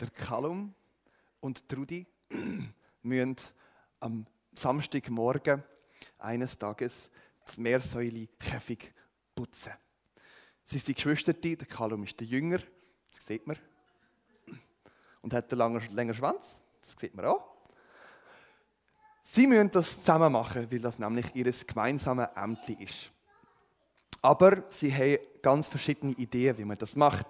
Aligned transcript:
Der 0.00 0.10
Kalum 0.10 0.74
und 1.40 1.68
Trudi 1.68 2.06
müssen 3.02 3.36
am 4.00 4.26
Samstagmorgen 4.54 5.62
eines 6.18 6.56
Tages 6.58 7.10
das 7.44 7.58
Meersäule 7.58 8.28
Käfig 8.38 8.92
putzen. 9.34 9.72
Sie 10.64 10.78
sind 10.78 10.88
die 10.88 10.94
Geschwister, 10.94 11.32
der 11.32 11.56
Kalum 11.66 12.04
ist 12.04 12.18
der 12.20 12.26
Jünger, 12.26 12.58
das 13.12 13.26
sieht 13.26 13.46
man. 13.46 13.58
Und 15.22 15.32
hat 15.32 15.52
einen 15.52 15.94
längeren 15.94 16.16
Schwanz, 16.16 16.60
das 16.82 16.94
sieht 16.98 17.14
man 17.14 17.24
auch. 17.24 17.56
Sie 19.22 19.46
müssen 19.46 19.70
das 19.70 19.98
zusammen 19.98 20.32
machen, 20.32 20.70
weil 20.70 20.80
das 20.80 20.98
nämlich 20.98 21.34
ihr 21.34 21.52
gemeinsames 21.66 22.28
Ämtli 22.34 22.82
ist. 22.84 23.10
Aber 24.22 24.64
sie 24.70 24.92
haben 24.92 25.18
ganz 25.42 25.68
verschiedene 25.68 26.12
Ideen, 26.12 26.58
wie 26.58 26.64
man 26.64 26.78
das 26.78 26.96
macht. 26.96 27.26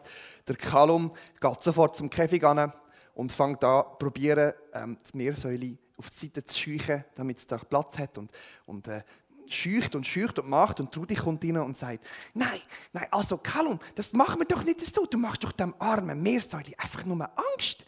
Der 0.46 0.56
Kalum 0.56 1.12
geht 1.40 1.62
sofort 1.62 1.96
zum 1.96 2.08
Käfig 2.08 2.42
an 2.44 2.72
und 3.14 3.32
fängt 3.32 3.62
an, 3.64 3.84
probieren, 3.98 4.54
ähm, 4.72 4.98
die 5.12 5.16
Meersäule 5.16 5.76
auf 5.96 6.10
die 6.10 6.26
Seite 6.26 6.44
zu 6.44 6.58
scheuchen, 6.58 7.04
damit 7.14 7.38
es 7.38 7.46
da 7.46 7.58
Platz 7.58 7.98
hat. 7.98 8.16
Und, 8.16 8.30
und 8.66 8.88
äh, 8.88 9.02
scheucht 9.50 9.94
und 9.94 10.06
scheucht 10.06 10.38
und 10.38 10.48
macht. 10.48 10.80
Und 10.80 10.92
Trudi 10.92 11.14
kommt 11.14 11.44
rein 11.44 11.58
und 11.58 11.76
sagt, 11.76 12.04
nein, 12.34 12.60
nein, 12.92 13.06
also 13.10 13.38
Kalum, 13.38 13.78
das 13.94 14.12
machen 14.12 14.40
wir 14.40 14.46
doch 14.46 14.62
nicht 14.62 14.80
so. 14.94 15.06
Du 15.06 15.18
machst 15.18 15.44
doch 15.44 15.52
dem 15.52 15.74
armen 15.78 16.22
Meersäule 16.22 16.72
einfach 16.78 17.04
nur 17.04 17.28
Angst. 17.54 17.84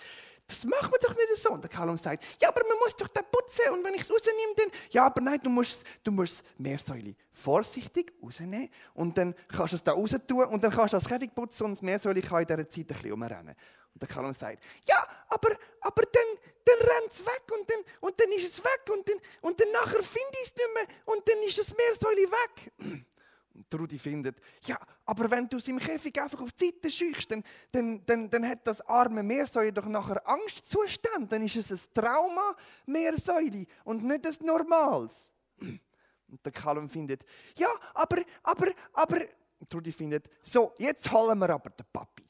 Das 0.50 0.64
machen 0.64 0.90
wir 0.90 0.98
doch 0.98 1.14
nicht 1.14 1.36
so. 1.40 1.52
Und 1.52 1.62
der 1.62 1.70
Kalum 1.70 1.96
sagt, 1.96 2.24
ja, 2.42 2.48
aber 2.48 2.60
man 2.68 2.76
muss 2.78 2.96
doch 2.96 3.06
da 3.06 3.22
putzen 3.22 3.72
und 3.72 3.84
wenn 3.84 3.94
ich 3.94 4.00
es 4.00 4.10
rausnehme, 4.10 4.54
dann... 4.56 4.70
Ja, 4.90 5.06
aber 5.06 5.20
nein, 5.20 5.38
du 5.40 5.48
musst, 5.48 5.84
du 6.02 6.10
musst 6.10 6.42
Meersäule 6.58 7.14
vorsichtig 7.32 8.12
rausnehmen 8.20 8.68
und 8.94 9.16
dann 9.16 9.32
kannst 9.46 9.74
du 9.74 9.76
es 9.76 9.82
da 9.84 9.92
raus 9.92 10.10
tun 10.26 10.44
und 10.46 10.64
dann 10.64 10.72
kannst 10.72 10.92
du 10.92 10.96
das 10.96 11.06
Käfig 11.06 11.32
putzen 11.36 11.66
und 11.66 11.72
das 11.72 11.82
Meersäule 11.82 12.20
kann 12.20 12.42
in 12.42 12.48
dieser 12.48 12.68
Zeit 12.68 12.80
ein 12.80 12.86
bisschen 12.86 13.12
umrennen. 13.12 13.54
Und 13.94 14.02
der 14.02 14.08
Kalum 14.08 14.34
sagt, 14.34 14.64
ja, 14.88 15.06
aber, 15.28 15.50
aber 15.82 16.02
dann, 16.02 16.52
dann 16.64 16.78
rennt 16.78 17.12
es 17.12 17.24
weg 17.24 17.42
und 17.52 17.70
dann, 17.70 17.78
und 18.00 18.20
dann 18.20 18.32
ist 18.32 18.52
es 18.52 18.64
weg 18.64 18.82
und 18.92 19.08
dann, 19.08 19.18
und 19.42 19.60
dann 19.60 19.70
nachher 19.70 20.02
finde 20.02 20.34
ich 20.42 20.48
es 20.48 20.54
nicht 20.56 20.74
mehr 20.74 21.14
und 21.14 21.28
dann 21.28 21.38
ist 21.46 21.58
das 21.58 21.72
Meersäule 21.76 22.26
weg. 22.28 23.04
Und 23.52 23.74
Rudi 23.74 23.98
findet, 23.98 24.40
ja, 24.64 24.78
aber 25.04 25.30
wenn 25.30 25.48
du 25.48 25.56
es 25.56 25.66
im 25.68 25.78
Käfig 25.78 26.20
einfach 26.20 26.40
auf 26.40 26.52
die 26.52 26.66
Seite 26.66 26.90
scheuchst, 26.90 27.30
dann, 27.30 27.42
dann, 27.72 28.04
dann, 28.06 28.30
dann 28.30 28.48
hat 28.48 28.66
das 28.66 28.80
arme 28.82 29.22
Meersäule 29.22 29.72
doch 29.72 29.86
nachher 29.86 30.26
Angstzustand. 30.26 31.32
Dann 31.32 31.42
ist 31.42 31.56
es 31.56 31.70
ein 31.70 31.94
Trauma 31.94 32.54
Meersäule 32.86 33.66
und 33.84 34.04
nicht 34.04 34.26
ein 34.26 34.46
normales. 34.46 35.30
Und 35.58 36.44
der 36.44 36.52
Kalum 36.52 36.88
findet, 36.88 37.24
ja, 37.58 37.68
aber, 37.92 38.22
aber, 38.44 38.68
aber, 38.92 39.20
und 39.58 39.74
Rudi 39.74 39.90
findet, 39.90 40.30
so, 40.42 40.72
jetzt 40.78 41.10
holen 41.10 41.38
wir 41.38 41.50
aber 41.50 41.70
den 41.70 41.86
Papi. 41.92 42.24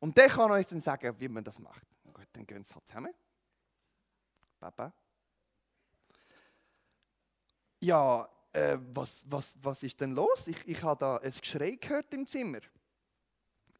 Und 0.00 0.16
der 0.16 0.28
kann 0.28 0.50
uns 0.50 0.68
dann 0.68 0.80
sagen, 0.80 1.14
wie 1.18 1.28
man 1.28 1.44
das 1.44 1.58
macht. 1.58 1.82
Gut, 2.12 2.26
dann 2.32 2.46
gehen 2.46 2.64
sie 2.64 2.74
halt 2.74 2.86
zusammen. 2.86 3.12
Papa. 4.58 4.92
Ja, 7.80 8.28
äh, 8.58 8.78
was, 8.92 9.24
was, 9.28 9.54
was 9.62 9.82
ist 9.82 10.00
denn 10.00 10.12
los? 10.12 10.46
Ich, 10.46 10.66
ich 10.66 10.82
habe 10.82 10.98
da 10.98 11.16
ein 11.18 11.32
Geschrei 11.32 11.72
gehört 11.72 12.12
im 12.14 12.26
Zimmer. 12.26 12.60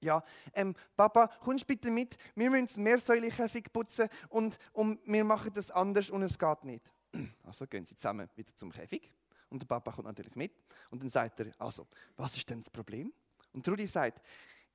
Ja, 0.01 0.23
ähm, 0.55 0.77
Papa, 0.97 1.29
kommst 1.41 1.67
bitte 1.67 1.91
mit? 1.91 2.17
Wir 2.37 2.51
müssen 2.51 2.67
das 2.67 2.77
Meersäulenkäfig 2.77 3.73
putzen 3.73 4.09
und, 4.29 4.57
und 4.73 5.01
wir 5.05 5.25
machen 5.25 5.53
das 5.53 5.73
anders 5.73 6.11
und 6.11 6.23
es 6.23 6.39
geht 6.39 6.65
nicht. 6.65 6.93
Also 7.45 7.67
gehen 7.67 7.85
sie 7.85 7.97
zusammen 7.97 8.29
wieder 8.37 8.55
zum 8.55 8.71
Käfig 8.71 9.11
und 9.49 9.61
der 9.61 9.67
Papa 9.67 9.91
kommt 9.91 10.07
natürlich 10.07 10.37
mit 10.37 10.53
und 10.91 11.03
dann 11.03 11.11
sagt 11.11 11.41
er, 11.41 11.47
also, 11.59 11.89
was 12.17 12.37
ist 12.37 12.49
denn 12.49 12.61
das 12.61 12.71
Problem? 12.71 13.13
Und 13.53 13.67
Rudi 13.67 13.87
sagt, 13.87 14.23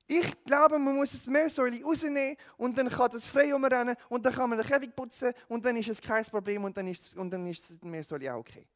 ich 0.06 0.44
glaube, 0.44 0.78
man 0.78 0.96
muss 0.96 1.12
das 1.12 1.26
Meersäule 1.26 1.82
rausnehmen 1.82 2.36
und 2.58 2.76
dann 2.76 2.90
kann 2.90 3.10
das 3.10 3.24
frei 3.24 3.54
umrennen 3.54 3.96
und 4.10 4.26
dann 4.26 4.34
kann 4.34 4.50
man 4.50 4.58
den 4.58 4.66
Käfig 4.66 4.94
putzen 4.94 5.32
und 5.48 5.64
dann 5.64 5.76
ist 5.76 5.88
es 5.88 6.02
kein 6.02 6.24
Problem 6.26 6.64
und 6.64 6.76
dann 6.76 6.88
ist, 6.88 7.16
und 7.16 7.30
dann 7.30 7.46
ist 7.46 7.70
das 7.70 7.80
Meersäule 7.80 8.34
auch 8.34 8.40
okay 8.40 8.66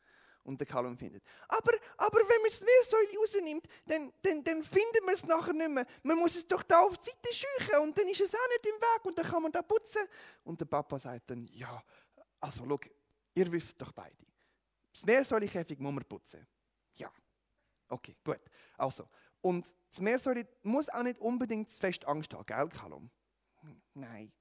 und 0.48 0.59
der 0.59 0.66
Kalum 0.66 0.97
findet. 0.97 1.22
Aber, 1.47 1.72
aber 1.98 2.19
wenn 2.19 2.42
man 2.42 2.50
das 2.50 2.60
Meersäule 2.60 3.19
rausnimmt, 3.20 3.69
dann, 3.86 4.12
dann, 4.22 4.42
dann 4.42 4.64
findet 4.64 5.04
man 5.04 5.14
es 5.14 5.25
nachher 5.25 5.53
nicht 5.53 5.70
mehr. 5.70 5.86
Man 6.03 6.19
muss 6.19 6.36
es 6.36 6.47
doch 6.47 6.62
da 6.62 6.81
auf 6.81 6.97
die 6.97 7.10
Seite 7.10 7.34
scheuchen 7.34 7.82
und 7.82 7.98
dann 7.98 8.09
ist 8.09 8.20
es 8.20 8.34
auch 8.34 8.48
nicht 8.48 8.66
im 8.66 8.81
Weg 8.81 9.04
und 9.04 9.19
dann 9.19 9.26
kann 9.26 9.42
man 9.42 9.53
da 9.53 9.60
putzen. 9.60 10.03
Und 10.44 10.58
der 10.58 10.64
Papa 10.64 10.98
sagt 10.98 11.31
dann, 11.31 11.47
ja, 11.48 11.82
also 12.41 12.64
schau, 12.66 12.81
ihr 13.34 13.53
wisst 13.53 13.81
doch 13.81 13.92
beide. 13.92 14.16
Das 14.92 15.04
Meersäulekäfig 15.04 15.78
muss 15.78 15.92
man 15.92 16.04
putzen. 16.04 16.47
Ja. 16.94 17.12
Okay, 17.88 18.16
gut. 18.25 18.41
Also, 18.78 19.08
und 19.42 19.66
das 19.91 20.00
Meersäule 20.00 20.48
muss 20.62 20.88
auch 20.88 21.03
nicht 21.03 21.19
unbedingt 21.20 21.70
fest 21.70 22.06
Angst 22.06 22.32
haben, 22.32 22.47
gell, 22.47 22.69
Kalum? 22.70 23.10
Hm, 23.60 23.82
nein. 23.94 24.32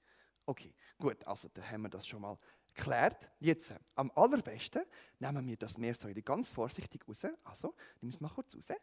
Okay, 0.46 0.74
gut, 0.98 1.28
also 1.28 1.50
dann 1.50 1.70
haben 1.70 1.82
wir 1.82 1.90
das 1.90 2.08
schon 2.08 2.22
mal 2.22 2.40
geklärt. 2.78 3.30
Jetzt, 3.40 3.72
äh, 3.72 3.80
am 3.96 4.12
allerbesten 4.16 4.84
nehmen 5.20 5.48
wir 5.48 5.58
das 5.58 5.78
Meersäule 5.78 6.22
ganz 6.22 6.50
vorsichtig 6.50 7.02
raus. 7.08 7.26
Also, 7.44 7.76
nimm 8.02 8.12
es 8.12 8.22
mal 8.22 8.30
kurz 8.30 8.56
raus. 8.56 8.78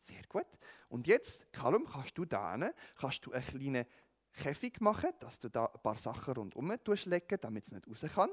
Sehr 0.00 0.22
gut. 0.28 0.46
Und 0.88 1.06
jetzt, 1.06 1.50
Kalum, 1.52 1.86
kannst 1.86 2.18
du 2.18 2.24
da 2.24 2.58
kannst 2.96 3.24
du 3.24 3.32
einen 3.32 3.44
kleinen 3.44 3.86
Käfig 4.32 4.80
machen, 4.80 5.10
dass 5.20 5.38
du 5.38 5.48
da 5.48 5.66
ein 5.66 5.80
paar 5.80 5.96
Sachen 5.96 6.34
rundherum 6.34 6.72
legen 7.04 7.38
damit 7.40 7.66
es 7.66 7.72
nicht 7.72 7.86
raus 7.86 8.04
kann. 8.14 8.30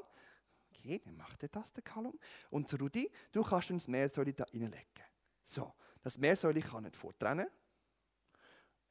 Okay, 0.71 0.99
dann 1.03 1.15
macht 1.15 1.43
er 1.43 1.49
das, 1.49 1.71
der 1.73 1.83
Kalum. 1.83 2.17
Und 2.49 2.73
Rudi, 2.79 3.11
du 3.31 3.43
kannst 3.43 3.69
das 3.69 3.87
Meersäule 3.87 4.33
da 4.33 4.45
reinlegen. 4.45 5.03
So, 5.43 5.73
das 6.01 6.17
Meersäule 6.17 6.61
kann 6.61 6.83
nicht 6.83 6.95
vortrennen. 6.95 7.47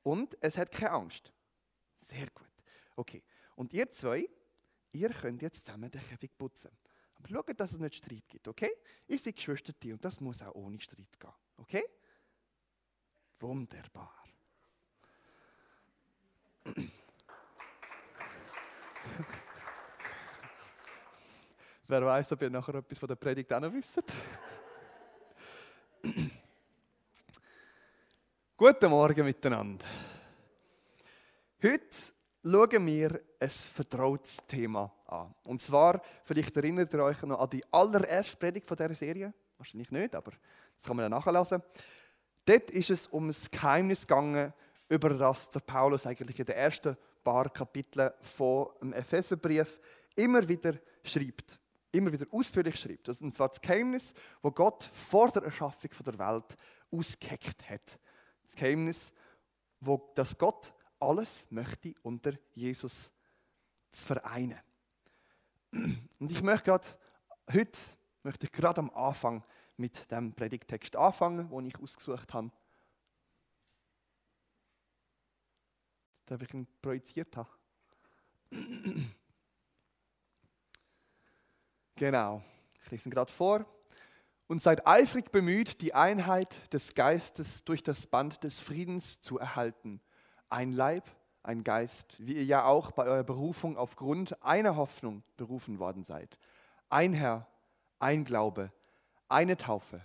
Und 0.02 0.36
es 0.40 0.56
hat 0.56 0.70
keine 0.70 0.92
Angst. 0.92 1.32
Sehr 2.06 2.26
gut. 2.30 2.46
Okay, 2.96 3.22
und 3.56 3.72
ihr 3.72 3.90
zwei, 3.90 4.28
ihr 4.92 5.10
könnt 5.10 5.42
jetzt 5.42 5.64
zusammen 5.66 5.90
den 5.90 6.00
Käfig 6.00 6.36
putzen. 6.36 6.70
Aber 7.14 7.28
schaut, 7.28 7.60
dass 7.60 7.72
es 7.72 7.78
nicht 7.78 7.96
Streit 7.96 8.28
gibt, 8.28 8.46
okay? 8.48 8.70
Ihr 9.08 9.18
seid 9.18 9.36
Geschwister 9.36 9.74
und 9.84 10.04
das 10.04 10.20
muss 10.20 10.40
auch 10.42 10.54
ohne 10.54 10.80
Streit 10.80 11.18
gehen, 11.18 11.32
okay? 11.56 11.84
Wunderbar. 13.40 14.24
Wer 21.88 22.04
weiß, 22.04 22.32
ob 22.32 22.42
ihr 22.42 22.50
nachher 22.50 22.74
etwas 22.74 22.98
von 22.98 23.08
der 23.08 23.16
Predigt 23.16 23.50
auch 23.52 23.60
noch 23.60 23.72
wisst? 23.72 24.02
Guten 28.56 28.90
Morgen 28.90 29.24
miteinander. 29.24 29.84
Schauen 32.44 32.86
wir 32.86 33.20
ein 33.40 33.48
vertrautes 33.48 34.36
Thema 34.46 34.92
an. 35.06 35.34
Und 35.42 35.60
zwar, 35.60 36.00
vielleicht 36.22 36.56
erinnert 36.56 36.92
ihr 36.94 37.02
euch 37.02 37.20
noch 37.22 37.40
an 37.40 37.50
die 37.50 37.64
allererste 37.72 38.36
Predigt 38.36 38.66
von 38.66 38.76
dieser 38.76 38.94
Serie. 38.94 39.34
Wahrscheinlich 39.56 39.90
nicht, 39.90 40.14
aber 40.14 40.30
das 40.30 40.86
kann 40.86 40.96
man 40.96 41.10
dann 41.10 41.20
nachlesen. 41.20 41.62
Dort 42.44 42.70
ist 42.70 42.90
es 42.90 43.06
um 43.08 43.26
das 43.26 43.50
Geheimnis 43.50 44.06
gegangen, 44.06 44.52
über 44.88 45.10
das 45.10 45.50
der 45.50 45.60
Paulus 45.60 46.06
eigentlich 46.06 46.38
in 46.38 46.46
den 46.46 46.54
ersten 46.54 46.96
paar 47.24 47.50
Kapiteln 47.50 48.10
vom 48.20 48.92
Epheserbrief 48.92 49.80
immer 50.14 50.48
wieder 50.48 50.74
schreibt. 51.02 51.58
Immer 51.90 52.12
wieder 52.12 52.26
ausführlich 52.30 52.78
schreibt. 52.78 53.08
Und 53.08 53.34
zwar 53.34 53.48
das 53.48 53.60
Geheimnis, 53.60 54.14
wo 54.42 54.50
Gott 54.50 54.88
vor 54.92 55.30
der 55.30 55.42
Erschaffung 55.42 55.90
der 56.06 56.18
Welt 56.18 56.56
ausgeheckt 56.90 57.68
hat. 57.68 57.98
Das 58.44 58.54
Geheimnis, 58.54 59.12
wo 59.80 60.10
das 60.14 60.38
Gott 60.38 60.72
alles 61.00 61.46
möchte 61.50 61.94
unter 62.02 62.32
Jesus 62.54 63.10
zu 63.92 64.06
vereinen. 64.06 64.58
Und 65.72 66.30
ich 66.30 66.42
möchte 66.42 66.64
gerade 66.64 66.88
heute 67.52 67.78
möchte 68.22 68.46
ich 68.46 68.52
gerade 68.52 68.80
am 68.80 68.90
Anfang 68.90 69.44
mit 69.76 70.10
dem 70.10 70.32
Predigtext 70.34 70.96
anfangen, 70.96 71.48
den 71.48 71.66
ich 71.66 71.78
ausgesucht 71.78 72.34
habe. 72.34 72.50
Den 76.28 76.40
ich 76.40 76.52
ihn 76.52 76.66
projiziert 76.82 77.36
habe. 77.36 77.48
genau, 81.96 82.42
ich 82.82 82.90
lese 82.90 83.08
ihn 83.08 83.12
gerade 83.12 83.32
vor. 83.32 83.64
Und 84.46 84.62
seid 84.62 84.86
eifrig 84.86 85.30
bemüht, 85.30 85.80
die 85.82 85.94
Einheit 85.94 86.72
des 86.72 86.94
Geistes 86.94 87.64
durch 87.64 87.82
das 87.82 88.06
Band 88.06 88.44
des 88.44 88.58
Friedens 88.58 89.20
zu 89.20 89.38
erhalten 89.38 90.00
ein 90.50 90.72
Leib, 90.72 91.10
ein 91.42 91.62
Geist, 91.62 92.16
wie 92.18 92.34
ihr 92.34 92.44
ja 92.44 92.64
auch 92.64 92.90
bei 92.92 93.04
eurer 93.04 93.24
Berufung 93.24 93.76
aufgrund 93.76 94.42
einer 94.42 94.76
Hoffnung 94.76 95.22
berufen 95.36 95.78
worden 95.78 96.04
seid. 96.04 96.38
Ein 96.88 97.12
Herr, 97.12 97.46
ein 97.98 98.24
Glaube, 98.24 98.72
eine 99.28 99.56
Taufe, 99.56 100.04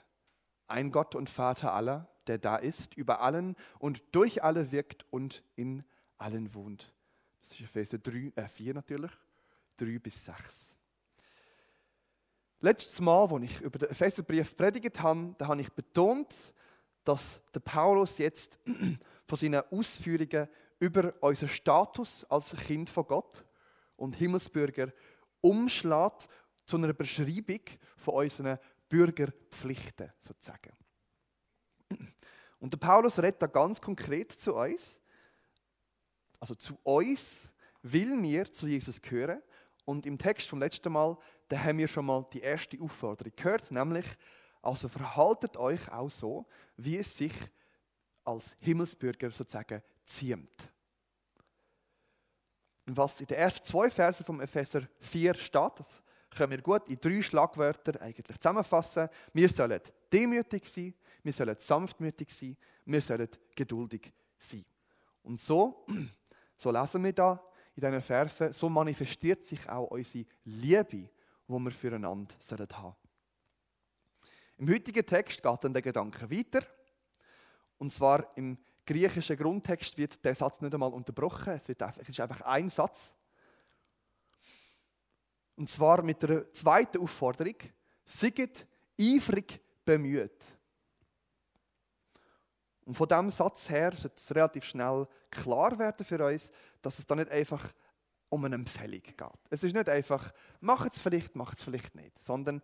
ein 0.68 0.92
Gott 0.92 1.16
und 1.16 1.30
Vater 1.30 1.74
aller, 1.74 2.08
der 2.28 2.38
da 2.38 2.56
ist, 2.56 2.96
über 2.96 3.22
allen 3.22 3.56
und 3.80 4.04
durch 4.12 4.44
alle 4.44 4.72
wirkt 4.72 5.06
und 5.12 5.44
in 5.56 5.84
allen 6.18 6.54
wohnt. 6.54 6.94
Das 7.42 7.52
ist 7.54 7.62
Epheser 7.62 7.98
3, 7.98 8.32
äh 8.36 8.48
4 8.48 8.74
natürlich, 8.74 9.12
3 9.78 10.00
bis 10.00 10.26
6. 10.26 10.78
Letztes 12.62 13.02
Mal, 13.02 13.30
als 13.30 13.44
ich 13.44 13.60
über 13.60 13.78
den 13.78 13.90
Epheserbrief 13.90 14.56
predigt 14.56 15.02
habe, 15.02 15.36
da 15.38 15.48
habe 15.48 15.60
ich 15.60 15.72
betont, 15.74 16.54
dass 17.04 17.42
der 17.54 17.60
Paulus 17.60 18.18
jetzt 18.18 18.58
von 19.34 19.40
seinen 19.40 19.64
Ausführungen 19.72 20.48
über 20.78 21.12
unseren 21.22 21.50
Status 21.50 22.24
als 22.26 22.56
Kind 22.56 22.88
von 22.88 23.08
Gott 23.08 23.44
und 23.96 24.16
Himmelsbürger 24.16 24.94
umschlägt 25.42 26.28
zu 26.68 26.78
einer 26.78 26.94
Beschreibung 26.94 27.62
von 27.98 28.14
unseren 28.14 28.60
Bürgerpflichten 28.88 30.14
sozusagen. 30.20 30.72
Und 32.60 32.74
der 32.74 32.78
Paulus 32.78 33.18
redet 33.18 33.42
da 33.42 33.48
ganz 33.48 33.82
konkret 33.82 34.32
zu 34.32 34.54
uns, 34.54 35.02
also 36.40 36.54
zu 36.54 36.78
uns, 36.84 37.38
will 37.82 38.16
mir 38.16 38.52
zu 38.52 38.68
Jesus 38.68 39.02
gehören. 39.02 39.42
Und 39.84 40.06
im 40.06 40.20
Text 40.20 40.48
vom 40.48 40.60
letzten 40.60 40.94
Mal, 40.94 41.18
da 41.48 41.58
haben 41.58 41.80
wir 41.80 41.88
schon 41.88 42.06
mal 42.06 42.24
die 42.32 42.42
erste 42.42 42.80
Aufforderung 42.80 43.34
gehört, 43.36 43.72
nämlich, 43.72 44.06
also 44.62 44.88
verhaltet 44.88 45.58
euch 45.58 45.92
auch 45.92 46.12
so, 46.12 46.46
wie 46.78 46.98
es 46.98 47.18
sich 47.18 47.34
als 48.24 48.56
Himmelsbürger 48.62 49.32
sozusagen 49.32 49.82
ziemt. 50.06 50.72
Und 52.86 52.98
was 52.98 53.22
in 53.22 53.28
den 53.28 53.38
ersten 53.38 53.66
zwei 53.66 53.90
Versen 53.90 54.26
vom 54.26 54.42
Epheser 54.42 54.82
4 55.00 55.34
steht, 55.36 55.72
das 55.78 56.02
können 56.30 56.52
wir 56.52 56.62
gut 56.62 56.90
in 56.90 57.00
drei 57.00 57.22
Schlagwörter 57.22 58.02
eigentlich 58.02 58.38
zusammenfassen. 58.38 59.08
Wir 59.34 59.50
sollen 59.50 59.80
demütig 60.12 60.66
sein, 60.68 60.94
wir 61.24 61.32
sollen 61.32 61.56
sanftmütig 61.58 62.30
sein, 62.30 62.58
wir 62.86 63.02
sollen 63.02 63.30
geduldig 63.56 64.12
sein. 64.38 64.66
Und 65.24 65.40
so, 65.40 65.86
so 66.58 66.72
lesen 66.72 67.04
wir 67.04 67.14
da 67.14 67.42
in 67.76 67.82
diesen 67.82 68.02
Versen, 68.02 68.54
so 68.54 68.70
manifestiert 68.70 69.44
sich 69.44 69.70
auch 69.70 69.92
unsere 69.92 70.26
Liebe, 70.44 70.86
die 70.88 71.10
wir 71.48 71.72
füreinander 71.72 72.36
sollen 72.40 72.68
haben. 72.74 72.96
Im 74.58 74.70
heutigen 74.70 75.06
Text 75.06 75.42
geht 75.42 75.64
dann 75.64 75.74
der 75.74 75.82
Gedanke 75.82 76.30
weiter. 76.30 76.66
Und 77.84 77.92
zwar 77.92 78.32
im 78.38 78.58
griechischen 78.86 79.36
Grundtext 79.36 79.98
wird 79.98 80.24
der 80.24 80.34
Satz 80.36 80.62
nicht 80.62 80.74
einmal 80.74 80.94
unterbrochen. 80.94 81.52
Es, 81.52 81.68
wird 81.68 81.82
einfach, 81.84 82.02
es 82.02 82.08
ist 82.08 82.20
einfach 82.22 82.40
ein 82.44 82.70
Satz. 82.70 83.14
Und 85.58 85.70
zwar 85.70 86.02
mit 86.02 86.24
der 86.24 86.50
zweiten 86.54 87.00
Aufforderung: 87.02 87.56
Seid 88.06 88.66
eifrig 88.98 89.60
bemüht. 89.84 90.46
Und 92.86 92.96
von 92.96 93.06
diesem 93.06 93.30
Satz 93.30 93.70
her 93.70 93.92
sollte 93.92 94.16
es 94.16 94.34
relativ 94.34 94.64
schnell 94.64 95.06
klar 95.30 95.78
werden 95.78 96.06
für 96.06 96.26
uns, 96.26 96.52
dass 96.82 97.00
es 97.00 97.06
da 97.06 97.16
nicht 97.16 97.32
einfach 97.32 97.70
um 98.30 98.46
eine 98.46 98.56
Empfehlung 98.56 99.04
geht. 99.04 99.40
Es 99.50 99.62
ist 99.62 99.76
nicht 99.76 99.90
einfach, 99.90 100.32
macht 100.62 100.94
es 100.94 101.02
vielleicht, 101.02 101.36
macht 101.36 101.58
es 101.58 101.66
vielleicht 101.66 101.96
nicht, 101.96 102.18
sondern 102.24 102.62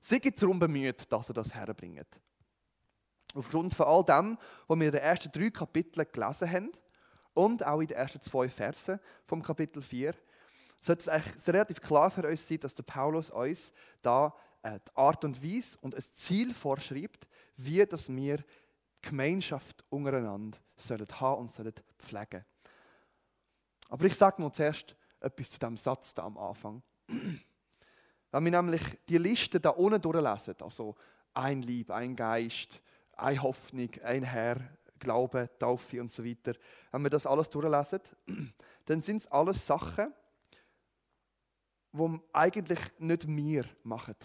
seid 0.00 0.40
darum 0.40 0.60
bemüht, 0.60 1.10
dass 1.10 1.28
ihr 1.28 1.34
das 1.34 1.52
herbringt. 1.52 2.20
Aufgrund 3.34 3.74
von 3.74 3.86
all 3.86 4.04
dem, 4.04 4.38
was 4.68 4.78
wir 4.78 4.86
in 4.86 4.92
den 4.92 5.00
ersten 5.00 5.32
drei 5.32 5.50
Kapiteln 5.50 6.06
gelesen 6.10 6.50
haben 6.50 6.72
und 7.34 7.66
auch 7.66 7.80
in 7.80 7.88
den 7.88 7.96
ersten 7.96 8.20
zwei 8.20 8.48
Versen 8.48 9.00
vom 9.26 9.42
Kapitel 9.42 9.82
4, 9.82 10.14
sollte 10.80 11.00
es 11.00 11.08
eigentlich 11.08 11.48
relativ 11.48 11.80
klar 11.80 12.10
für 12.10 12.26
uns 12.28 12.46
sein, 12.46 12.60
dass 12.60 12.74
der 12.74 12.84
Paulus 12.84 13.30
uns 13.30 13.72
da 14.02 14.34
äh, 14.62 14.78
die 14.78 14.96
Art 14.96 15.24
und 15.24 15.42
Weise 15.42 15.76
und 15.80 15.94
ein 15.94 16.04
Ziel 16.12 16.54
vorschreibt, 16.54 17.26
wie 17.56 17.84
dass 17.84 18.08
wir 18.08 18.44
Gemeinschaft 19.02 19.84
untereinander 19.90 20.58
sollen 20.76 21.06
haben 21.20 21.40
und 21.42 21.52
sollen 21.52 21.74
pflegen. 21.98 22.44
Aber 23.88 24.04
ich 24.06 24.14
sage 24.14 24.40
noch 24.40 24.52
zuerst 24.52 24.96
etwas 25.20 25.50
zu 25.50 25.58
diesem 25.58 25.76
Satz 25.76 26.14
da 26.14 26.24
am 26.24 26.38
Anfang. 26.38 26.82
Wenn 28.30 28.44
wir 28.44 28.50
nämlich 28.50 28.82
die 29.08 29.18
Liste 29.18 29.60
da 29.60 29.70
unten 29.70 30.00
durchlesen, 30.00 30.56
also 30.60 30.96
ein 31.34 31.62
Lieb, 31.62 31.90
ein 31.90 32.16
Geist, 32.16 32.82
eine 33.16 33.42
Hoffnung, 33.42 33.90
ein 34.02 34.22
Herr, 34.22 34.56
Glaube, 34.98 35.50
Taufe 35.58 36.00
und 36.00 36.10
so 36.10 36.24
weiter, 36.24 36.54
wenn 36.90 37.02
wir 37.02 37.10
das 37.10 37.26
alles 37.26 37.50
durchlesen, 37.50 38.00
dann 38.86 39.00
sind 39.00 39.18
es 39.18 39.26
alles 39.26 39.66
Sachen, 39.66 40.12
die 41.92 42.20
eigentlich 42.32 42.80
nicht 42.98 43.26
wir 43.26 43.64
machen. 43.82 44.16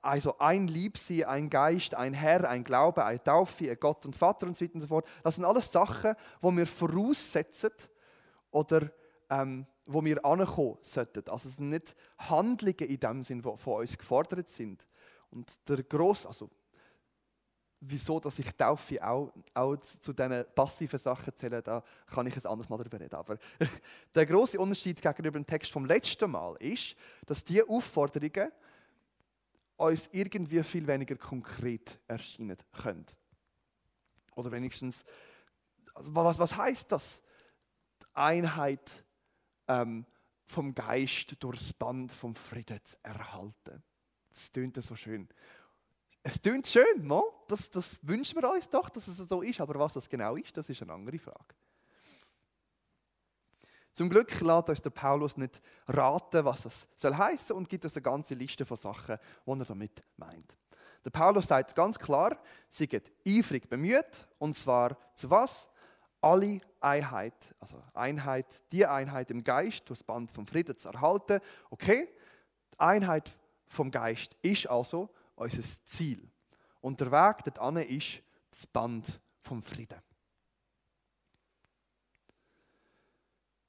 Also 0.00 0.38
ein 0.38 0.66
Liebsein, 0.66 1.24
ein 1.24 1.50
Geist, 1.50 1.94
ein 1.94 2.14
Herr, 2.14 2.48
ein 2.48 2.64
Glaube, 2.64 3.04
ein 3.04 3.22
Taufe, 3.22 3.70
ein 3.70 3.76
Gott 3.78 4.06
und 4.06 4.16
Vater 4.16 4.46
und 4.46 4.56
so 4.56 4.64
weiter 4.64 4.74
und 4.74 4.80
so 4.80 4.86
fort. 4.86 5.06
Das 5.22 5.34
sind 5.34 5.44
alles 5.44 5.70
Sachen, 5.70 6.14
die 6.42 6.56
wir 6.56 6.66
voraussetzen 6.66 7.70
oder 8.50 8.90
ähm, 9.28 9.66
wo 9.86 10.02
wir 10.02 10.24
ankommen 10.24 10.78
sollten. 10.80 11.28
Also 11.28 11.48
es 11.48 11.56
sind 11.56 11.68
nicht 11.68 11.94
Handlungen 12.18 12.88
in 12.88 13.00
dem 13.00 13.24
Sinn, 13.24 13.42
die 13.42 13.56
von 13.56 13.80
uns 13.80 13.98
gefordert 13.98 14.48
sind. 14.48 14.86
Und 15.30 15.68
der 15.68 15.82
grosse, 15.82 16.28
also 16.28 16.48
wieso 17.86 18.20
dass 18.20 18.38
ich 18.38 18.50
Taufe 18.54 19.04
auch, 19.06 19.32
auch 19.52 19.76
zu 19.76 20.12
diesen 20.12 20.44
passiven 20.54 20.98
Sachen 20.98 21.34
zähle, 21.36 21.62
da 21.62 21.82
kann 22.06 22.26
ich 22.26 22.36
es 22.36 22.46
anders 22.46 22.68
mal 22.68 22.78
darüber 22.78 23.00
reden. 23.00 23.14
Aber 23.14 23.38
der 24.14 24.26
große 24.26 24.58
Unterschied 24.58 25.00
gegenüber 25.00 25.38
dem 25.38 25.46
Text 25.46 25.70
vom 25.72 25.84
letzten 25.84 26.30
Mal 26.30 26.56
ist, 26.56 26.96
dass 27.26 27.44
diese 27.44 27.68
Aufforderungen 27.68 28.50
uns 29.76 30.08
irgendwie 30.12 30.62
viel 30.62 30.86
weniger 30.86 31.16
konkret 31.16 32.00
erscheinen 32.06 32.56
können. 32.72 33.06
Oder 34.34 34.52
wenigstens, 34.52 35.04
also 35.94 36.14
was, 36.14 36.38
was 36.38 36.56
heißt 36.56 36.90
das? 36.92 37.20
Die 38.00 38.06
Einheit 38.14 39.04
ähm, 39.68 40.06
vom 40.46 40.74
Geist 40.74 41.36
durchs 41.40 41.72
Band 41.72 42.12
vom 42.12 42.34
Frieden 42.34 42.80
zu 42.84 42.96
erhalten. 43.02 43.82
Das 44.30 44.50
tönt 44.50 44.76
so 44.82 44.96
schön. 44.96 45.28
Es 46.26 46.40
tönt 46.40 46.66
schön, 46.66 47.06
das, 47.48 47.68
das 47.68 47.98
wünschen 48.00 48.40
wir 48.40 48.50
uns 48.50 48.66
doch, 48.70 48.88
dass 48.88 49.06
es 49.08 49.18
so 49.18 49.42
ist, 49.42 49.60
aber 49.60 49.78
was 49.78 49.92
das 49.92 50.08
genau 50.08 50.36
ist, 50.36 50.56
das 50.56 50.70
ist 50.70 50.80
eine 50.80 50.94
andere 50.94 51.18
Frage. 51.18 51.54
Zum 53.92 54.08
Glück 54.08 54.40
lässt 54.40 54.68
uns 54.70 54.80
der 54.80 54.90
Paulus 54.90 55.36
nicht 55.36 55.60
raten, 55.86 56.44
was 56.46 56.62
das 56.62 56.88
soll 56.96 57.14
heißen 57.14 57.54
und 57.54 57.68
gibt 57.68 57.84
uns 57.84 57.94
eine 57.94 58.02
ganze 58.02 58.34
Liste 58.34 58.64
von 58.64 58.78
Sachen, 58.78 59.18
die 59.46 59.50
er 59.50 59.64
damit 59.66 60.02
meint. 60.16 60.56
Der 61.04 61.10
Paulus 61.10 61.46
sagt 61.46 61.74
ganz 61.74 61.98
klar, 61.98 62.38
sie 62.70 62.88
geht 62.88 63.12
eifrig 63.28 63.68
bemüht 63.68 64.26
und 64.38 64.56
zwar 64.56 64.96
zu 65.14 65.30
was? 65.30 65.68
Alle 66.22 66.62
Einheit, 66.80 67.34
also 67.60 67.76
Einheit, 67.92 68.46
die 68.72 68.86
Einheit 68.86 69.30
im 69.30 69.42
Geist, 69.42 69.90
das 69.90 70.02
Band 70.02 70.32
vom 70.32 70.46
Frieden 70.46 70.78
zu 70.78 70.88
erhalten. 70.88 71.40
Okay, 71.68 72.08
die 72.72 72.80
Einheit 72.80 73.30
vom 73.68 73.90
Geist 73.90 74.34
ist 74.40 74.66
also 74.70 75.10
unser 75.36 75.62
Ziel. 75.84 76.30
Und 76.80 77.00
der 77.00 77.10
Weg 77.10 77.44
dorthin 77.44 77.76
ist 77.88 78.22
das 78.50 78.66
Band 78.66 79.20
vom 79.40 79.62
Frieden. 79.62 80.00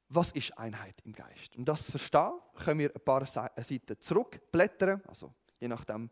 Was 0.09 0.31
ist 0.31 0.57
Einheit 0.57 0.95
im 1.03 1.13
Geist? 1.13 1.55
Um 1.55 1.65
das 1.65 1.85
zu 1.85 1.91
verstehen, 1.91 2.39
können 2.63 2.79
wir 2.79 2.95
ein 2.95 3.03
paar 3.03 3.23
äh, 3.23 3.63
Seiten 3.63 3.99
zurückblättern, 3.99 5.01
also 5.07 5.33
je 5.59 5.67
nachdem, 5.67 6.09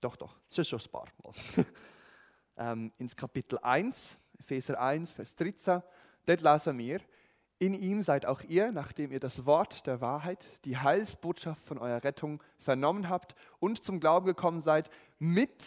doch, 0.00 0.16
doch, 0.16 0.38
das 0.48 0.58
ist 0.58 0.68
schon 0.68 0.80
ein 0.80 0.90
paar 0.90 1.08
Mal. 1.22 1.66
ähm, 2.72 2.92
ins 2.98 3.16
Kapitel 3.16 3.58
1, 3.58 4.16
Epheser 4.38 4.80
1, 4.80 5.10
Vers 5.10 5.34
13, 5.34 5.82
dort 6.24 6.40
lesen 6.40 6.78
wir, 6.78 7.00
in 7.62 7.74
ihm 7.74 8.02
seid 8.02 8.26
auch 8.26 8.42
ihr, 8.42 8.72
nachdem 8.72 9.12
ihr 9.12 9.20
das 9.20 9.46
Wort 9.46 9.86
der 9.86 10.00
Wahrheit, 10.00 10.44
die 10.64 10.78
Heilsbotschaft 10.78 11.64
von 11.64 11.78
eurer 11.78 12.02
Rettung 12.02 12.42
vernommen 12.58 13.08
habt 13.08 13.36
und 13.60 13.84
zum 13.84 14.00
Glauben 14.00 14.26
gekommen 14.26 14.60
seid, 14.60 14.90
mit 15.20 15.62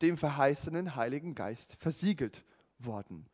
dem 0.00 0.16
verheißenen 0.16 0.96
Heiligen 0.96 1.34
Geist 1.34 1.76
versiegelt 1.78 2.46
worden. 2.78 3.26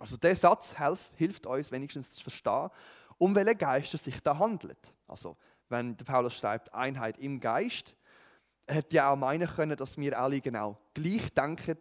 Also 0.00 0.16
der 0.16 0.34
Satz 0.34 0.74
hilft 1.14 1.46
uns 1.46 1.70
wenigstens 1.70 2.10
zu 2.10 2.24
verstehen, 2.24 2.70
um 3.16 3.36
welche 3.36 3.54
Geist 3.54 3.94
es 3.94 4.02
sich 4.02 4.20
da 4.20 4.36
handelt. 4.36 4.92
Also 5.06 5.36
wenn 5.68 5.96
der 5.96 6.04
Paulus 6.04 6.34
schreibt 6.34 6.74
Einheit 6.74 7.16
im 7.18 7.38
Geist, 7.38 7.94
hätte 8.66 8.96
ja 8.96 9.12
auch 9.12 9.16
meinen 9.16 9.46
können, 9.46 9.76
dass 9.76 9.96
wir 9.96 10.18
alle 10.18 10.40
genau 10.40 10.80
gleich 10.94 11.32
denken, 11.32 11.78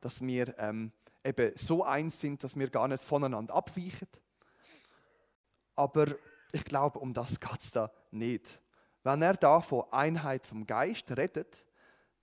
dass 0.00 0.22
wir 0.22 0.58
ähm, 0.58 0.92
eben 1.22 1.52
so 1.56 1.84
eins 1.84 2.18
sind, 2.18 2.42
dass 2.42 2.56
wir 2.56 2.70
gar 2.70 2.88
nicht 2.88 3.02
voneinander 3.02 3.54
abweichen. 3.54 4.08
Aber 5.74 6.06
ich 6.52 6.64
glaube, 6.64 6.98
um 6.98 7.12
das 7.12 7.40
geht 7.40 7.60
es 7.60 7.70
da 7.70 7.90
nicht. 8.10 8.60
Wenn 9.02 9.22
er 9.22 9.34
da 9.34 9.60
von 9.60 9.84
Einheit 9.90 10.46
vom 10.46 10.66
Geist 10.66 11.10
redet, 11.16 11.64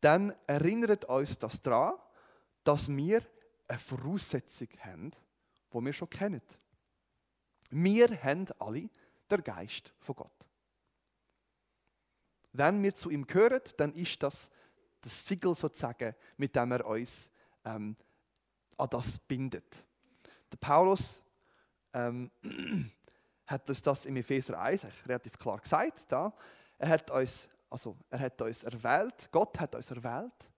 dann 0.02 0.34
erinnert 0.48 1.06
uns 1.06 1.38
das 1.38 1.62
daran, 1.62 1.96
dass 2.64 2.88
wir 2.88 3.22
eine 3.68 3.80
Voraussetzung 3.80 4.70
haben, 4.82 5.12
die 5.74 5.86
wir 5.86 5.94
schon 5.94 6.10
kennen. 6.10 6.42
Wir 7.70 8.10
haben 8.24 8.48
alle 8.60 8.90
den 9.30 9.44
Geist 9.44 9.94
von 10.00 10.16
Gott. 10.16 10.50
Wenn 12.54 12.82
wir 12.82 12.96
zu 12.96 13.10
ihm 13.10 13.28
gehören, 13.28 13.62
dann 13.78 13.94
ist 13.94 14.24
das 14.24 14.50
das 15.02 15.28
Siegel 15.28 15.56
sozusagen, 15.56 16.16
mit 16.38 16.56
dem 16.56 16.72
er 16.72 16.86
uns 16.86 17.30
ähm, 17.66 17.96
an 18.78 18.90
das 18.90 19.20
bindet. 19.20 19.84
Der 20.52 20.58
Paulus 20.58 21.22
ähm, 21.94 22.32
hat 23.50 23.68
uns 23.68 23.82
das 23.82 24.06
im 24.06 24.16
Epheser 24.16 24.60
1 24.60 24.86
relativ 25.08 25.38
klar 25.38 25.60
gesagt. 25.60 26.12
Da. 26.12 26.32
Er, 26.78 26.90
hat 26.90 27.10
uns, 27.10 27.50
also, 27.70 27.98
er 28.10 28.20
hat 28.20 28.42
uns 28.42 28.64
erwählt, 28.64 29.30
Gott 29.32 29.60
hat 29.60 29.74
uns 29.74 29.90
erwählt, 29.90 30.50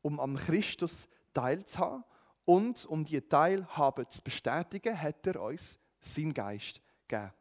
um 0.00 0.20
am 0.20 0.36
Christus 0.36 1.08
teilzuhaben 1.34 2.04
Und 2.44 2.86
um 2.86 3.04
die 3.04 3.20
Teilhabe 3.20 4.08
zu 4.08 4.22
bestätigen, 4.22 5.00
hat 5.00 5.26
er 5.26 5.42
uns 5.42 5.78
seinen 5.98 6.32
Geist 6.32 6.80
gegeben. 7.08 7.32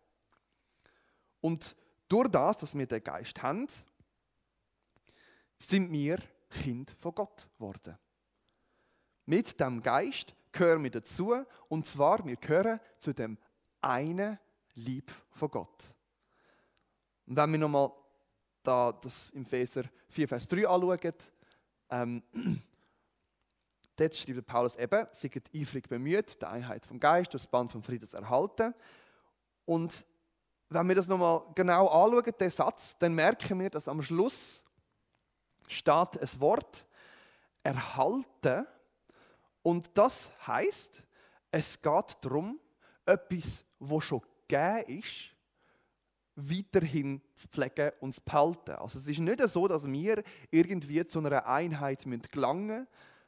Und 1.39 1.75
durch 2.07 2.29
das, 2.29 2.57
dass 2.57 2.75
wir 2.75 2.87
den 2.87 3.03
Geist 3.03 3.43
haben, 3.43 3.67
sind 5.59 5.91
wir 5.91 6.17
Kind 6.49 6.89
von 6.99 7.13
Gott 7.13 7.47
geworden. 7.57 7.97
Mit 9.27 9.59
dem 9.59 9.83
Geist 9.83 10.33
gehören 10.51 10.83
wir 10.83 10.91
dazu, 10.91 11.35
und 11.67 11.85
zwar, 11.85 12.25
wir 12.25 12.37
gehören 12.37 12.79
zu 12.97 13.13
dem 13.13 13.37
einen 13.81 14.39
Lieb 14.75 15.11
von 15.31 15.49
Gott. 15.49 15.83
Und 17.25 17.35
wenn 17.35 17.51
wir 17.51 17.59
nochmal 17.59 17.91
da 18.63 18.91
das 18.91 19.29
im 19.31 19.43
Epheser 19.43 19.83
4, 20.09 20.27
Vers 20.27 20.47
3 20.47 20.67
anschauen, 20.67 21.13
ähm, 21.89 22.23
dort 23.95 24.15
schreibt 24.15 24.45
Paulus 24.45 24.75
eben, 24.75 25.07
seid 25.11 25.55
eifrig 25.55 25.87
bemüht, 25.87 26.41
die 26.41 26.45
Einheit 26.45 26.85
vom 26.85 26.99
Geist, 26.99 27.33
das 27.33 27.47
Band 27.47 27.71
vom 27.71 27.83
Frieden 27.83 28.07
zu 28.07 28.17
erhalten. 28.17 28.73
Und 29.65 30.05
wenn 30.69 30.87
wir 30.87 30.95
das 30.95 31.07
nochmal 31.07 31.41
genau 31.53 31.87
anschauen, 31.87 32.33
den 32.39 32.49
Satz, 32.49 32.97
dann 32.97 33.13
merken 33.13 33.59
wir, 33.59 33.69
dass 33.69 33.87
am 33.87 34.01
Schluss 34.01 34.63
steht 35.67 36.21
ein 36.21 36.39
Wort 36.39 36.85
erhalten. 37.63 38.67
Und 39.61 39.97
das 39.97 40.31
heißt, 40.45 41.03
es 41.51 41.81
geht 41.81 42.17
darum, 42.21 42.59
etwas, 43.05 43.63
was 43.79 44.03
schon 44.03 44.21
gegeben 44.47 44.99
ist, 44.99 45.31
weiterhin 46.35 47.21
zu 47.35 47.47
pflegen 47.47 47.91
und 48.01 48.13
zu 48.13 48.21
behalten. 48.21 48.71
Also 48.71 48.99
es 48.99 49.07
ist 49.07 49.19
nicht 49.19 49.39
so, 49.49 49.67
dass 49.67 49.87
wir 49.87 50.23
irgendwie 50.51 51.05
zu 51.05 51.19
einer 51.19 51.45
Einheit 51.45 52.05
gelangen 52.31 52.67
müssen, 52.67 52.87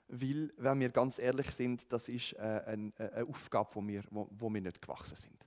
weil, 0.10 0.54
wenn 0.58 0.80
wir 0.80 0.90
ganz 0.90 1.20
ehrlich 1.20 1.52
sind, 1.52 1.92
das 1.92 2.08
ist 2.08 2.34
äh, 2.34 2.62
eine, 2.66 2.94
Aufgabe, 3.30 3.70
wo 3.74 3.86
wir, 3.86 4.04
wo 4.10 4.50
wir 4.50 4.62
nicht 4.62 4.82
gewachsen 4.82 5.18
sind. 5.18 5.46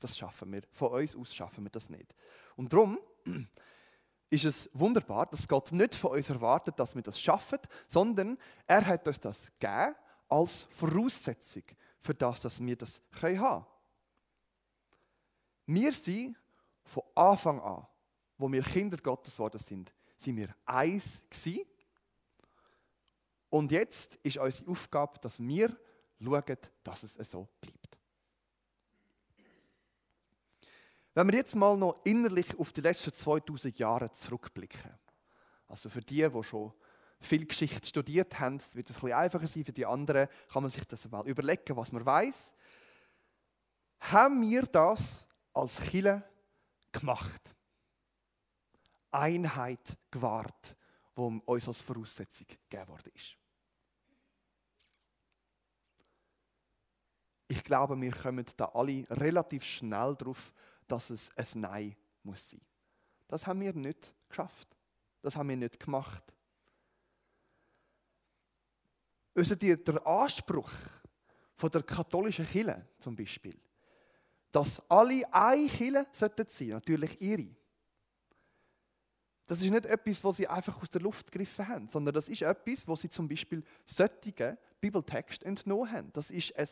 Das 0.00 0.16
schaffen 0.18 0.52
wir. 0.52 0.62
Von 0.72 0.88
uns 0.88 1.14
aus 1.14 1.32
schaffen 1.34 1.64
wir 1.64 1.70
das 1.70 1.88
nicht. 1.88 2.14
Und 2.56 2.72
darum 2.72 2.98
ist 4.30 4.44
es 4.44 4.68
wunderbar, 4.72 5.26
dass 5.26 5.46
Gott 5.46 5.70
nicht 5.70 5.94
von 5.94 6.12
uns 6.12 6.28
erwartet, 6.28 6.78
dass 6.78 6.94
wir 6.94 7.02
das 7.02 7.20
schaffen, 7.20 7.58
sondern 7.86 8.36
er 8.66 8.84
hat 8.84 9.06
uns 9.06 9.20
das 9.20 9.52
gegeben 9.58 9.94
als 10.28 10.62
Voraussetzung 10.70 11.62
für 12.00 12.14
das, 12.14 12.40
dass 12.40 12.60
wir 12.60 12.76
das 12.76 13.00
haben 13.22 13.38
können. 13.38 13.64
Wir 15.66 15.92
sind 15.92 16.36
von 16.84 17.02
Anfang 17.14 17.60
an, 17.60 17.86
wo 18.36 18.50
wir 18.50 18.62
Kinder 18.62 18.98
Gottes 18.98 19.34
geworden 19.34 19.60
sind, 19.60 19.92
sind 20.16 20.36
wir 20.36 20.54
eins 20.66 21.22
gewesen. 21.30 21.66
Und 23.48 23.70
jetzt 23.70 24.16
ist 24.22 24.36
unsere 24.36 24.70
Aufgabe, 24.70 25.18
dass 25.20 25.40
wir 25.40 25.76
schauen, 26.20 26.58
dass 26.82 27.02
es 27.02 27.30
so 27.30 27.48
bleibt. 27.60 27.98
Wenn 31.14 31.28
wir 31.28 31.36
jetzt 31.36 31.54
mal 31.54 31.76
noch 31.76 32.00
innerlich 32.04 32.58
auf 32.58 32.72
die 32.72 32.80
letzten 32.80 33.12
2000 33.12 33.78
Jahre 33.78 34.10
zurückblicken, 34.10 34.90
also 35.68 35.88
für 35.88 36.00
die, 36.00 36.28
die 36.28 36.42
schon 36.42 36.72
viel 37.20 37.46
Geschichte 37.46 37.86
studiert 37.86 38.38
haben, 38.40 38.60
wird 38.74 38.90
es 38.90 38.96
ein 38.96 39.00
bisschen 39.00 39.12
einfacher 39.12 39.46
sein. 39.46 39.64
Für 39.64 39.72
die 39.72 39.86
anderen 39.86 40.28
kann 40.52 40.62
man 40.62 40.70
sich 40.70 40.84
das 40.84 41.08
mal 41.08 41.26
überlegen, 41.26 41.76
was 41.76 41.92
man 41.92 42.04
weiß. 42.04 42.52
Haben 44.00 44.42
wir 44.42 44.62
das 44.62 45.23
als 45.54 45.80
Chile 45.90 46.22
gemacht? 46.92 47.54
Einheit 49.10 49.96
gewahrt, 50.10 50.76
wo 51.14 51.28
uns 51.46 51.68
als 51.68 51.80
Voraussetzung 51.80 52.46
gegeben 52.46 52.88
worden 52.88 53.12
ist. 53.14 53.36
Ich 57.46 57.62
glaube, 57.62 58.00
wir 58.00 58.12
kommen 58.12 58.46
da 58.56 58.64
alle 58.74 59.06
relativ 59.10 59.64
schnell 59.64 60.16
darauf, 60.16 60.52
dass 60.88 61.10
es 61.10 61.30
ein 61.36 61.60
Nein 61.60 61.96
muss 62.22 62.50
sein. 62.50 62.60
Das 63.28 63.46
haben 63.46 63.60
wir 63.60 63.72
nicht 63.72 64.12
geschafft. 64.28 64.76
Das 65.22 65.36
haben 65.36 65.48
wir 65.48 65.56
nicht 65.56 65.78
gemacht. 65.78 66.22
Ihr, 69.34 69.76
der 69.76 70.06
Anspruch 70.06 70.70
von 71.56 71.70
der 71.70 71.82
katholischen 71.82 72.46
Kirche 72.46 72.86
zum 72.98 73.16
Beispiel, 73.16 73.58
dass 74.54 74.82
alle 74.88 75.22
eine 75.32 75.66
Kirche 75.66 76.06
sollten 76.12 76.46
sein, 76.48 76.68
natürlich 76.68 77.20
ihre. 77.20 77.48
Das 79.46 79.60
ist 79.60 79.70
nicht 79.70 79.86
etwas, 79.86 80.24
was 80.24 80.36
sie 80.36 80.48
einfach 80.48 80.80
aus 80.80 80.88
der 80.88 81.02
Luft 81.02 81.30
gegriffen 81.30 81.68
haben, 81.68 81.88
sondern 81.88 82.14
das 82.14 82.28
ist 82.28 82.42
etwas, 82.42 82.88
was 82.88 83.02
sie 83.02 83.10
zum 83.10 83.28
Beispiel 83.28 83.62
solchen 83.84 84.56
Bibeltext 84.80 85.42
entnommen 85.42 85.90
haben. 85.90 86.12
Das 86.14 86.30
ist 86.30 86.56
ein, 86.56 86.68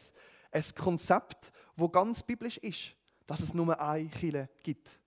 ein 0.52 0.64
Konzept, 0.74 1.52
wo 1.76 1.88
ganz 1.88 2.22
biblisch 2.22 2.56
ist 2.58 2.96
dass 3.26 3.40
es 3.40 3.54
nur 3.54 3.80
eine 3.80 4.08
Kille 4.08 4.48
gibt. 4.62 4.98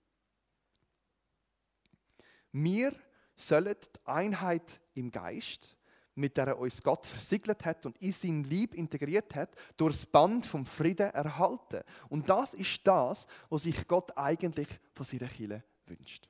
Wir 2.52 2.94
sollen 3.36 3.76
die 3.80 4.06
Einheit 4.06 4.80
im 4.94 5.10
Geist, 5.10 5.75
mit 6.16 6.36
der 6.36 6.48
er 6.48 6.58
uns 6.58 6.82
Gott 6.82 7.04
versiegelt 7.06 7.64
hat 7.64 7.86
und 7.86 7.96
in 7.98 8.12
sein 8.12 8.44
Lieb 8.44 8.74
integriert 8.74 9.34
hat, 9.34 9.54
durch 9.76 9.94
das 9.94 10.06
Band 10.06 10.46
vom 10.46 10.64
Frieden 10.64 11.10
erhalten. 11.10 11.82
Und 12.08 12.28
das 12.28 12.54
ist 12.54 12.86
das, 12.86 13.26
was 13.48 13.62
sich 13.62 13.86
Gott 13.86 14.16
eigentlich 14.16 14.68
von 14.94 15.06
seiner 15.06 15.28
Kille 15.28 15.62
wünscht. 15.86 16.28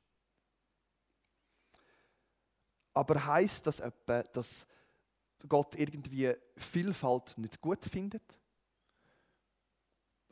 Aber 2.92 3.24
heißt 3.24 3.66
das 3.66 3.80
etwa, 3.80 4.22
dass 4.22 4.66
Gott 5.48 5.76
irgendwie 5.76 6.34
Vielfalt 6.56 7.36
nicht 7.38 7.60
gut 7.60 7.84
findet? 7.84 8.22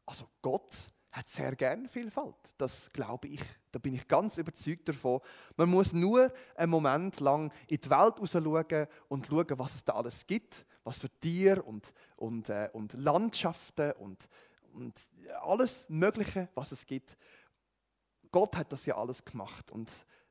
Also 0.06 0.28
Gott 0.42 0.88
hat 1.14 1.28
sehr 1.28 1.54
gerne 1.54 1.88
Vielfalt. 1.88 2.34
Das 2.58 2.90
glaube 2.92 3.28
ich. 3.28 3.40
Da 3.70 3.78
bin 3.78 3.94
ich 3.94 4.08
ganz 4.08 4.36
überzeugt 4.36 4.88
davon. 4.88 5.20
Man 5.56 5.70
muss 5.70 5.92
nur 5.92 6.32
einen 6.56 6.70
Moment 6.70 7.20
lang 7.20 7.52
in 7.68 7.80
die 7.80 7.90
Welt 7.90 8.20
raus 8.20 8.32
schauen 8.32 8.86
und 9.08 9.26
schauen, 9.26 9.58
was 9.58 9.76
es 9.76 9.84
da 9.84 9.92
alles 9.92 10.26
gibt. 10.26 10.66
Was 10.82 10.98
für 10.98 11.08
Tiere 11.20 11.62
und, 11.62 11.92
und, 12.16 12.48
äh, 12.48 12.68
und 12.72 12.92
Landschaften 12.94 13.92
und, 13.92 14.28
und 14.72 15.00
alles 15.40 15.88
Mögliche, 15.88 16.48
was 16.54 16.72
es 16.72 16.84
gibt. 16.84 17.16
Gott 18.32 18.56
hat 18.56 18.72
das 18.72 18.84
ja 18.84 18.96
alles 18.96 19.24
gemacht. 19.24 19.70
Und 19.70 19.90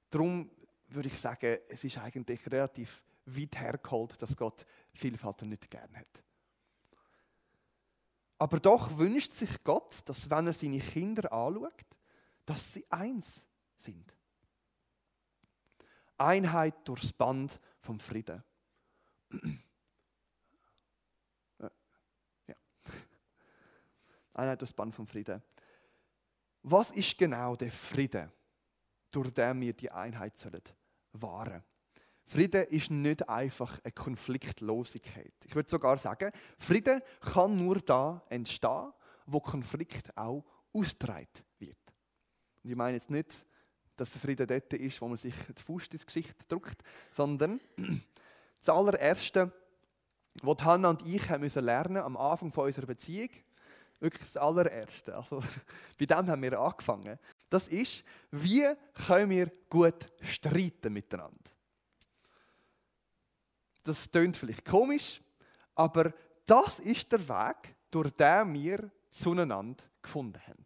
darum 0.09 0.51
würde 0.89 1.07
ich 1.07 1.17
sagen, 1.17 1.59
es 1.69 1.85
ist 1.85 1.97
eigentlich 1.97 2.45
relativ 2.51 3.03
weit 3.25 3.57
hergeholt, 3.57 4.21
dass 4.21 4.35
Gott 4.35 4.65
Vielfalt 4.93 5.41
nicht 5.43 5.69
gerne 5.69 5.99
hat. 5.99 6.23
Aber 8.43 8.59
doch 8.59 8.97
wünscht 8.97 9.31
sich 9.31 9.63
Gott, 9.63 10.01
dass 10.03 10.29
wenn 10.29 10.47
er 10.47 10.51
seine 10.51 10.79
Kinder 10.79 11.31
anschaut, 11.31 11.85
dass 12.43 12.73
sie 12.73 12.85
eins 12.91 13.47
sind. 13.77 14.13
Einheit 16.17 16.75
durchs 16.85 17.13
Band 17.13 17.57
vom 17.79 18.01
Frieden. 18.01 18.43
ja. 21.59 21.71
Einheit 24.33 24.59
durchs 24.59 24.73
Band 24.73 24.93
vom 24.93 25.07
Frieden. 25.07 25.41
Was 26.63 26.91
ist 26.91 27.17
genau 27.17 27.55
der 27.55 27.71
Friede, 27.71 28.29
durch 29.09 29.31
den 29.31 29.61
wir 29.61 29.71
die 29.71 29.89
Einheit 29.89 30.37
sollen 30.37 30.63
wahren? 31.13 31.63
Frieden 32.25 32.63
ist 32.67 32.89
nicht 32.89 33.27
einfach 33.27 33.79
eine 33.83 33.91
Konfliktlosigkeit. 33.91 35.33
Ich 35.45 35.55
würde 35.55 35.69
sogar 35.69 35.97
sagen, 35.97 36.31
Frieden 36.57 37.01
kann 37.19 37.57
nur 37.57 37.77
da 37.77 38.23
entstehen, 38.29 38.93
wo 39.25 39.39
Konflikt 39.39 40.15
auch 40.17 40.43
ausgetragen 40.73 41.27
wird. 41.59 41.77
Und 42.63 42.71
ich 42.71 42.75
meine 42.75 42.97
jetzt 42.97 43.09
nicht, 43.09 43.45
dass 43.95 44.11
der 44.11 44.21
Frieden 44.21 44.47
dort 44.47 44.73
ist, 44.73 45.01
wo 45.01 45.07
man 45.07 45.17
sich 45.17 45.33
die 45.33 45.61
Faust 45.61 45.93
ins 45.93 46.05
Gesicht 46.05 46.35
drückt, 46.47 46.81
sondern 47.11 47.59
das 48.59 48.69
allererste, 48.69 49.51
was 50.41 50.63
Hannah 50.63 50.89
und 50.89 51.07
ich 51.07 51.29
haben 51.29 51.41
müssen 51.41 51.63
lernen 51.63 51.97
am 51.97 52.17
Anfang 52.17 52.51
von 52.51 52.65
unserer 52.65 52.87
Beziehung, 52.87 53.29
wirklich 53.99 54.23
das 54.23 54.37
allererste, 54.37 55.15
also 55.15 55.41
bei 55.99 56.05
dem 56.05 56.27
haben 56.27 56.41
wir 56.41 56.59
angefangen, 56.59 57.19
das 57.49 57.67
ist, 57.67 58.03
wie 58.31 58.65
können 59.05 59.29
wir 59.29 59.51
gut 59.69 60.07
streiten 60.21 60.93
miteinander. 60.93 61.37
Das 63.83 64.09
klingt 64.09 64.37
vielleicht 64.37 64.65
komisch, 64.65 65.21
aber 65.75 66.13
das 66.45 66.79
ist 66.79 67.11
der 67.11 67.27
Weg, 67.27 67.75
durch 67.91 68.11
den 68.11 68.53
wir 68.53 68.91
zueinander 69.09 69.83
gefunden 70.01 70.39
haben. 70.47 70.65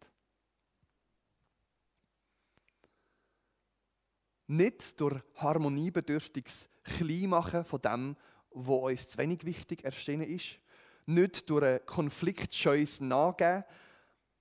Nicht 4.46 4.98
durch 4.98 5.20
harmoniebedürftiges 5.34 6.68
Kleinmachen 6.82 7.64
von 7.64 7.82
dem, 7.82 8.16
was 8.50 8.82
uns 8.82 9.10
zu 9.10 9.18
wenig 9.18 9.44
wichtig 9.44 9.84
erschienen 9.84 10.26
ist. 10.26 10.58
Nicht 11.04 11.50
durch 11.50 11.64
ein 11.64 11.86
konfliktscheues 11.86 13.00
Nachgeben. 13.00 13.64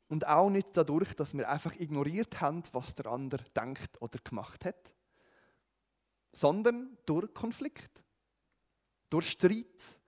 Und 0.07 0.25
auch 0.25 0.49
nicht 0.49 0.69
dadurch, 0.77 1.13
dass 1.13 1.33
wir 1.35 1.49
einfach 1.49 1.75
ignoriert 1.75 2.39
haben, 2.39 2.63
was 2.71 2.95
der 2.95 3.07
andere 3.07 3.43
denkt 3.49 4.01
oder 4.01 4.19
gemacht 4.23 4.63
hat. 4.63 4.93
Sondern 6.31 6.97
durch 7.05 7.33
Konflikt 7.33 8.01
durch 9.09 9.29
Streit 9.29 9.99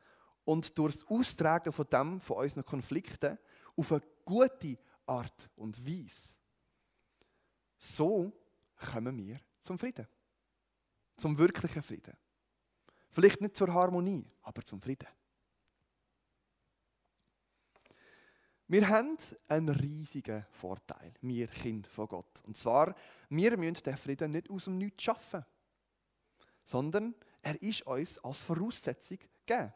und 0.45 0.77
durch 0.77 0.95
das 0.95 1.07
Austragen 1.07 1.71
von 1.71 1.87
dem, 1.87 2.19
von 2.19 2.37
unseren 2.37 2.65
Konflikten, 2.65 3.37
auf 3.75 3.91
eine 3.91 4.01
gute 4.25 4.77
Art 5.05 5.49
und 5.55 5.85
Weise. 5.85 6.29
So 7.77 8.31
kommen 8.75 9.17
wir 9.17 9.39
zum 9.59 9.79
Frieden. 9.79 10.07
Zum 11.15 11.37
wirklichen 11.37 11.81
Frieden. 11.81 12.15
Vielleicht 13.09 13.41
nicht 13.41 13.55
zur 13.55 13.73
Harmonie, 13.73 14.25
aber 14.41 14.61
zum 14.63 14.81
Frieden. 14.81 15.07
Wir 18.67 18.87
haben 18.87 19.17
einen 19.47 19.69
riesigen 19.69 20.45
Vorteil, 20.51 21.13
wir 21.21 21.47
Kinder 21.47 21.89
von 21.89 22.07
Gott. 22.07 22.43
Und 22.45 22.55
zwar, 22.55 22.93
wir 23.29 23.57
müssen 23.57 23.81
den 23.83 23.97
Frieden 23.97 24.29
nicht 24.29 24.47
aus 24.49 24.65
dem 24.65 24.77
Nichts 24.77 25.03
schaffen, 25.03 25.43
sondern 26.63 27.15
er 27.41 27.61
ist 27.61 27.81
uns 27.83 28.17
als 28.19 28.39
Voraussetzung 28.41 29.17
gegeben. 29.45 29.73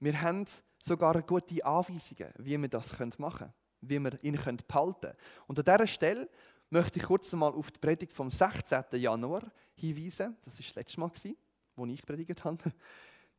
Wir 0.00 0.20
haben 0.20 0.46
sogar 0.82 1.22
gute 1.22 1.64
Anweisungen, 1.64 2.32
wie 2.38 2.60
wir 2.60 2.68
das 2.68 2.98
machen 3.18 3.38
können, 3.38 3.54
wie 3.80 3.98
wir 3.98 4.22
ihn 4.24 4.38
behalten 4.66 5.00
können. 5.00 5.16
Und 5.46 5.58
an 5.58 5.64
dieser 5.64 5.86
Stelle 5.86 6.28
möchte 6.70 6.98
ich 6.98 7.04
kurz 7.04 7.32
mal 7.32 7.52
auf 7.52 7.70
die 7.70 7.78
Predigt 7.78 8.12
vom 8.12 8.30
16. 8.30 8.84
Januar 8.92 9.42
hinweisen. 9.74 10.36
Das 10.44 10.54
war 10.54 10.64
das 10.64 10.74
letzte 10.74 11.00
Mal, 11.00 11.10
wo 11.76 11.86
ich 11.86 12.04
predigt 12.04 12.44
habe. 12.44 12.58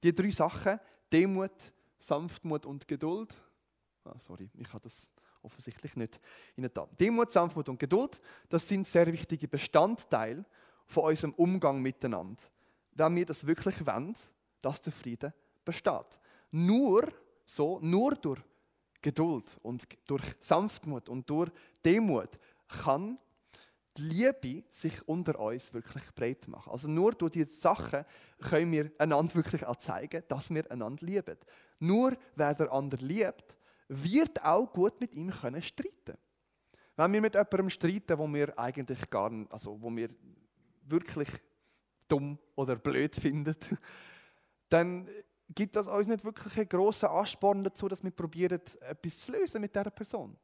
Die 0.04 0.14
drei 0.14 0.32
Sachen, 0.32 0.80
Demut, 1.12 1.74
Sanftmut 1.98 2.66
und 2.66 2.88
Geduld. 2.88 3.34
Ah, 4.04 4.20
sorry, 4.20 4.50
ich 4.54 4.68
habe 4.68 4.82
das 4.82 5.08
offensichtlich 5.42 5.96
nicht 5.96 6.20
in 6.56 6.64
der 6.64 6.88
Demut, 7.00 7.32
Sanftmut 7.32 7.70
und 7.70 7.80
Geduld, 7.80 8.20
das 8.50 8.68
sind 8.68 8.88
sehr 8.88 9.12
wichtige 9.12 9.48
Bestandteile 9.48 10.46
von 10.86 11.06
unserem 11.06 11.34
Umgang 11.34 11.82
miteinander. 11.82 12.42
Wenn 12.92 13.16
wir 13.16 13.26
das 13.26 13.46
wirklich 13.46 13.86
wollen, 13.86 14.16
dass 14.62 14.82
der 14.82 14.94
Frieden 14.94 15.34
besteht. 15.66 16.20
Nur 16.52 17.12
so, 17.46 17.80
nur 17.82 18.16
durch 18.16 18.42
Geduld 19.02 19.58
und 19.64 19.86
durch 20.08 20.24
Sanftmut 20.40 21.10
und 21.10 21.30
durch 21.30 21.52
Demut 21.84 22.30
kann 22.68 23.18
die 23.98 24.02
Liebe 24.02 24.64
sich 24.70 25.08
unter 25.08 25.40
uns 25.40 25.74
wirklich 25.74 26.04
breit 26.16 26.48
machen. 26.48 26.72
Also 26.72 26.88
nur 26.88 27.12
durch 27.12 27.34
diese 27.34 27.54
Sachen 27.54 28.06
können 28.40 28.72
wir 28.72 28.92
einander 28.98 29.36
wirklich 29.36 29.62
zeigen, 29.80 30.24
dass 30.28 30.50
wir 30.50 30.70
einander 30.72 31.06
lieben. 31.06 31.38
Nur 31.80 32.18
wer 32.36 32.56
der 32.56 32.72
andere 32.72 33.06
liebt, 33.06 33.58
wird 33.88 34.44
auch 34.44 34.72
gut 34.72 35.00
mit 35.00 35.14
ihm 35.14 35.30
können 35.30 35.62
streiten. 35.62 36.18
Wenn 36.96 37.14
wir 37.14 37.22
mit 37.22 37.36
jemandem 37.36 37.70
streiten, 37.70 38.18
wo 38.18 38.28
wir 38.28 38.58
eigentlich 38.58 39.10
gar 39.10 39.32
also 39.50 39.80
wo 39.82 39.96
wir 39.96 40.10
wirklich 40.86 41.30
dumm 42.08 42.38
oder 42.56 42.76
blöd 42.76 43.16
finden, 43.16 43.56
dann 44.70 45.08
gibt 45.50 45.76
das 45.76 45.88
uns 45.88 46.08
nicht 46.08 46.24
wirklich 46.24 46.58
einen 46.58 46.70
grossen 46.70 47.10
Ansporn 47.10 47.64
dazu, 47.64 47.88
dass 47.88 48.04
wir 48.04 48.12
probieren, 48.12 48.62
etwas 48.82 49.20
zu 49.20 49.32
lösen 49.32 49.62
mit 49.62 49.76
dieser 49.76 49.92
Person. 49.92 50.38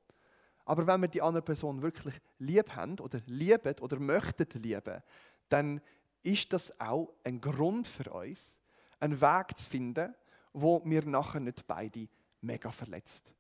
Aber 0.66 0.86
wenn 0.86 1.02
wir 1.02 1.08
die 1.08 1.22
andere 1.22 1.42
Person 1.42 1.82
wirklich 1.82 2.16
lieb 2.38 2.76
haben 2.76 3.00
oder 3.00 3.20
lieben 3.26 3.76
oder 3.80 4.00
möchten 4.00 4.62
lieben, 4.62 5.02
dann 5.50 5.82
ist 6.22 6.54
das 6.54 6.80
auch 6.80 7.14
ein 7.24 7.42
Grund 7.42 7.88
für 7.88 8.12
uns, 8.12 8.60
einen 9.00 9.20
Weg 9.20 9.58
zu 9.58 9.68
finden, 9.68 10.14
wo 10.54 10.82
wir 10.86 11.06
nachher 11.06 11.40
nicht 11.40 11.66
beide 11.66 12.08
mega 12.42 12.72
verletzt 12.72 13.34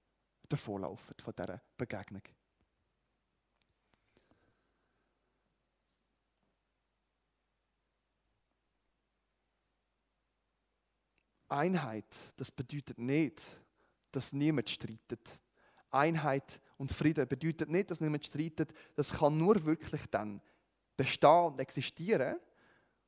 davonlaufen 0.47 1.15
von 1.21 1.33
dieser 1.37 1.61
Begegnung. 1.77 2.23
Einheit, 11.49 12.05
das 12.37 12.51
bedeutet 12.51 12.97
nicht, 12.97 13.41
dass 14.11 14.33
niemand 14.33 14.69
streitet. 14.69 15.39
Einheit 15.91 16.61
und 16.77 16.91
Frieden 16.91 17.27
bedeutet 17.27 17.69
nicht, 17.69 17.91
dass 17.91 17.99
niemand 17.99 18.25
streitet. 18.25 18.73
Das 18.95 19.11
kann 19.11 19.37
nur 19.37 19.63
wirklich 19.65 20.05
dann 20.11 20.41
bestehen 20.95 21.45
und 21.45 21.59
existieren, 21.59 22.39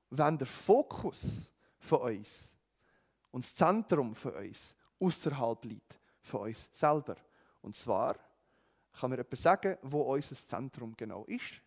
wenn 0.10 0.38
der 0.38 0.48
Fokus 0.48 1.52
von 1.80 2.02
uns 2.02 2.54
und 3.32 3.44
das 3.44 3.56
Zentrum 3.56 4.16
von 4.16 4.34
uns 4.34 4.76
außerhalb 5.00 5.66
liegt 5.66 6.00
von 6.22 6.42
uns 6.42 6.70
selber. 6.74 7.16
Und 7.62 7.76
zwar 7.76 8.16
kann 8.94 9.10
mir 9.10 9.18
jemand 9.18 9.40
sagen, 9.40 9.78
wo 9.82 10.02
unser 10.02 10.36
Zentrum 10.36 10.96
genau 10.96 11.26
ist? 11.26 11.62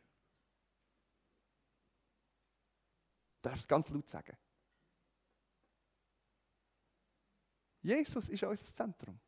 Darf 3.43 3.61
es 3.61 3.69
ganz 3.69 3.89
laut 3.91 4.09
sagen? 4.09 4.37
Jesus 7.85 8.31
ist 8.31 8.43
unser 8.43 8.65
Zentrum. 8.65 9.21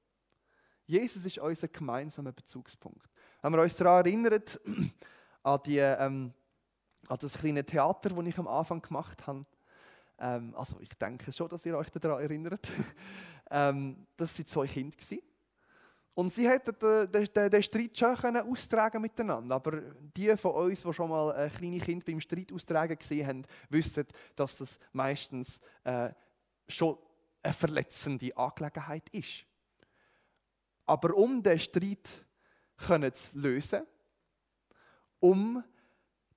Jesus 0.87 1.25
ist 1.27 1.39
unser 1.39 1.69
gemeinsamer 1.69 2.33
Bezugspunkt. 2.33 3.07
Wenn 3.43 3.53
wir 3.53 3.63
uns 3.63 3.77
daran 3.77 4.07
erinnern, 4.07 4.43
an, 5.43 5.61
die, 5.67 5.79
ähm, 5.79 6.33
an 7.07 7.19
das 7.21 7.35
kleine 7.35 7.65
Theater, 7.65 8.09
das 8.09 8.27
ich 8.27 8.39
am 8.39 8.49
Anfang 8.49 8.81
gemacht 8.81 9.27
habe, 9.27 9.45
ähm, 10.19 10.55
also 10.57 10.81
ich 10.81 10.89
denke 10.95 11.33
schon, 11.33 11.49
dass 11.51 11.67
ihr 11.67 11.77
euch 11.77 11.91
daran 11.91 12.23
erinnert, 12.23 12.67
ähm, 13.51 14.07
das 14.17 14.39
waren 14.39 14.47
zwei 14.47 14.67
Kinder. 14.67 14.97
Und 16.15 16.33
sie 16.33 16.49
hätten 16.49 16.75
den, 16.79 17.13
den, 17.13 17.51
den 17.51 17.63
Streit 17.63 17.99
schon 17.99 18.17
können 18.17 18.51
austragen 18.51 19.03
miteinander. 19.03 19.57
Aber 19.57 19.83
die 20.17 20.35
von 20.39 20.53
uns, 20.53 20.83
die 20.83 20.93
schon 20.95 21.11
mal 21.11 21.31
ein 21.33 21.53
kleine 21.53 21.79
Kind 21.79 22.07
beim 22.07 22.23
Streit 22.23 22.51
austragen 22.55 22.97
gesehen 22.97 23.27
haben, 23.27 23.45
wissen, 23.69 24.07
dass 24.35 24.57
das 24.57 24.79
meistens 24.95 25.61
äh, 25.85 26.09
schon 26.69 26.97
eine 27.43 27.53
verletzende 27.53 28.37
Angelegenheit 28.37 29.09
ist. 29.11 29.45
Aber 30.87 31.15
um 31.17 31.43
den 31.43 31.59
Streit 31.59 32.09
zu 32.79 33.39
lösen, 33.39 33.87
um 35.21 35.63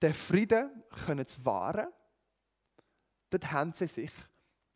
den 0.01 0.13
Frieden 0.13 0.83
zu 1.25 1.45
wahren, 1.45 1.87
dort 3.29 3.51
haben 3.51 3.73
sie 3.73 3.87
sich 3.87 4.11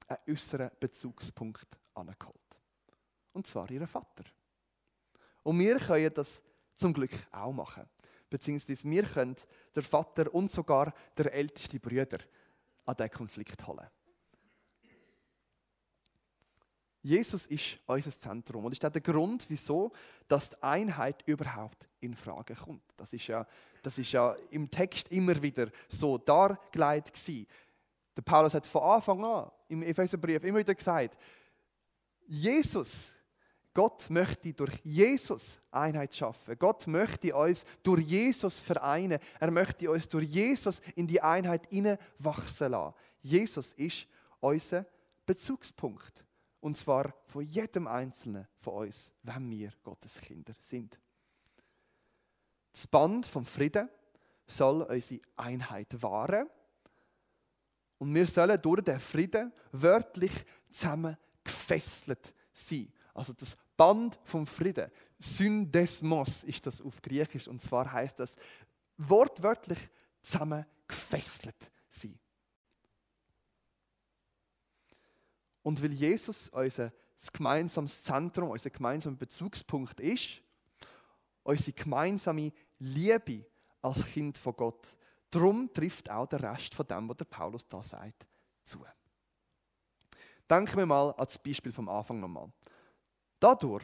einen 0.07 0.19
äußeren 0.27 0.71
Bezugspunkt 0.79 1.67
angeholt. 1.93 2.39
Und 3.31 3.47
zwar 3.47 3.69
ihren 3.71 3.87
Vater. 3.87 4.25
Und 5.43 5.59
wir 5.59 5.79
können 5.79 6.13
das 6.13 6.41
zum 6.75 6.93
Glück 6.93 7.13
auch 7.31 7.51
machen. 7.51 7.89
Beziehungsweise 8.29 8.89
wir 8.89 9.03
können 9.03 9.35
den 9.75 9.83
Vater 9.83 10.33
und 10.33 10.51
sogar 10.51 10.93
der 11.17 11.33
älteste 11.33 11.79
Brüder 11.79 12.19
an 12.85 12.95
diesen 12.95 13.11
Konflikt 13.11 13.65
holen. 13.67 13.87
Jesus 17.03 17.45
ist 17.47 17.77
unser 17.85 18.17
Zentrum 18.17 18.63
und 18.63 18.71
ist 18.71 18.83
auch 18.85 18.89
der 18.89 19.01
Grund, 19.01 19.45
wieso 19.49 19.91
dass 20.27 20.51
die 20.51 20.63
Einheit 20.63 21.21
überhaupt 21.25 21.89
in 21.99 22.15
Frage 22.15 22.55
kommt. 22.55 22.81
Das 22.95 23.11
ist 23.11 23.27
ja, 23.27 23.45
das 23.81 23.97
ist 23.97 24.13
ja 24.13 24.35
im 24.51 24.71
Text 24.71 25.11
immer 25.11 25.39
wieder 25.41 25.67
so 25.89 26.17
dargelegt 26.17 27.13
gewesen. 27.13 27.45
Der 28.15 28.21
Paulus 28.21 28.53
hat 28.53 28.65
von 28.65 28.83
Anfang 28.83 29.23
an 29.23 29.51
im 29.67 29.83
Epheserbrief 29.83 30.45
immer 30.45 30.59
wieder 30.59 30.73
gesagt, 30.73 31.17
Jesus, 32.25 33.11
Gott 33.73 34.09
möchte 34.09 34.53
durch 34.53 34.79
Jesus 34.83 35.59
Einheit 35.71 36.15
schaffen. 36.15 36.55
Gott 36.57 36.87
möchte 36.87 37.35
uns 37.35 37.65
durch 37.81 38.05
Jesus 38.05 38.59
vereinen. 38.59 39.19
Er 39.39 39.51
möchte 39.51 39.91
uns 39.91 40.07
durch 40.07 40.29
Jesus 40.29 40.79
in 40.95 41.07
die 41.07 41.19
Einheit 41.19 41.67
wachsen 42.19 42.71
lassen. 42.71 42.95
Jesus 43.21 43.73
ist 43.73 44.07
unser 44.39 44.85
Bezugspunkt. 45.25 46.22
Und 46.63 46.77
zwar 46.77 47.13
von 47.25 47.43
jedem 47.43 47.87
Einzelnen 47.87 48.47
von 48.57 48.87
uns, 48.87 49.11
wenn 49.23 49.51
wir 49.51 49.73
Gottes 49.83 50.17
Kinder 50.21 50.53
sind. 50.61 50.97
Das 52.71 52.87
Band 52.87 53.27
vom 53.27 53.45
Frieden 53.45 53.89
soll 54.47 54.83
unsere 54.83 55.19
Einheit 55.35 56.01
wahren. 56.01 56.47
Und 57.97 58.15
wir 58.15 58.25
sollen 58.27 58.61
durch 58.61 58.81
den 58.81 58.97
Frieden 59.01 59.51
wörtlich 59.73 60.31
zusammen 60.71 61.17
gefesselt 61.43 62.33
sein. 62.53 62.93
Also 63.13 63.33
das 63.33 63.57
Band 63.75 64.17
vom 64.23 64.47
Frieden, 64.47 64.89
Syndesmos 65.19 66.45
ist 66.45 66.65
das 66.65 66.81
auf 66.81 67.01
Griechisch. 67.01 67.49
Und 67.49 67.61
zwar 67.61 67.91
heißt 67.91 68.19
das 68.19 68.37
wortwörtlich 68.95 69.79
zusammen 70.21 70.65
gefesselt 70.87 71.69
sein. 71.89 72.17
Und 75.63 75.81
weil 75.81 75.93
Jesus 75.93 76.49
unser 76.49 76.91
gemeinsames 77.31 78.03
Zentrum, 78.03 78.49
unser 78.49 78.69
gemeinsamer 78.69 79.15
Bezugspunkt 79.15 79.99
ist, 79.99 80.41
unsere 81.43 81.71
gemeinsame 81.71 82.51
Liebe 82.79 83.45
als 83.81 84.05
Kind 84.05 84.37
von 84.37 84.55
Gott, 84.55 84.95
darum 85.31 85.71
trifft 85.73 86.09
auch 86.09 86.27
der 86.27 86.41
Rest 86.43 86.75
von 86.75 86.85
dem, 86.85 87.09
was 87.09 87.17
der 87.17 87.25
Paulus 87.25 87.67
da 87.67 87.81
sagt, 87.81 88.27
zu. 88.63 88.85
Denken 90.49 90.77
wir 90.77 90.85
mal 90.85 91.11
an 91.11 91.25
das 91.25 91.37
Beispiel 91.37 91.71
vom 91.71 91.89
Anfang 91.89 92.19
nochmal. 92.19 92.51
Dadurch, 93.39 93.83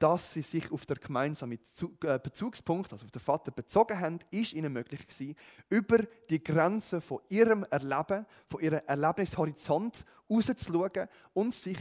dass 0.00 0.32
sie 0.32 0.40
sich 0.40 0.72
auf 0.72 0.86
den 0.86 0.96
gemeinsamen 0.96 1.58
äh, 2.04 2.18
Bezugspunkt, 2.18 2.90
also 2.90 3.04
auf 3.04 3.10
den 3.10 3.20
Vater, 3.20 3.50
bezogen 3.50 4.00
haben, 4.00 4.18
ist 4.30 4.54
ihnen 4.54 4.72
möglich 4.72 5.06
gewesen, 5.06 5.36
über 5.68 5.98
die 6.30 6.42
Grenzen 6.42 7.02
von 7.02 7.20
ihrem 7.28 7.64
Erleben, 7.64 8.24
von 8.48 8.60
ihrem 8.60 8.80
Erlebnishorizont 8.86 10.06
rauszuschauen 10.28 11.06
und 11.34 11.54
sich 11.54 11.76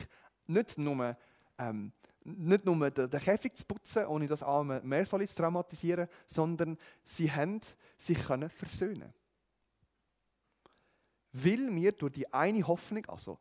nicht 0.48 0.78
nur, 0.78 1.16
ähm, 1.58 1.94
nicht 2.26 2.66
nur 2.66 2.92
den, 2.92 3.10
Käfig 3.10 3.56
zu 3.56 3.64
putzen, 3.64 4.06
ohne 4.06 4.28
das 4.28 4.44
arme 4.44 4.82
mehr 4.84 5.06
zu 5.06 5.18
traumatisieren, 5.18 6.10
sondern 6.28 6.78
sie 7.06 7.32
haben 7.32 7.62
sich 7.98 8.22
können 8.22 8.50
versöhnen. 8.50 9.14
Weil 11.32 11.74
wir 11.74 11.94
durch 11.94 12.12
die 12.12 12.34
eine 12.34 12.68
Hoffnung, 12.68 13.06
also 13.06 13.40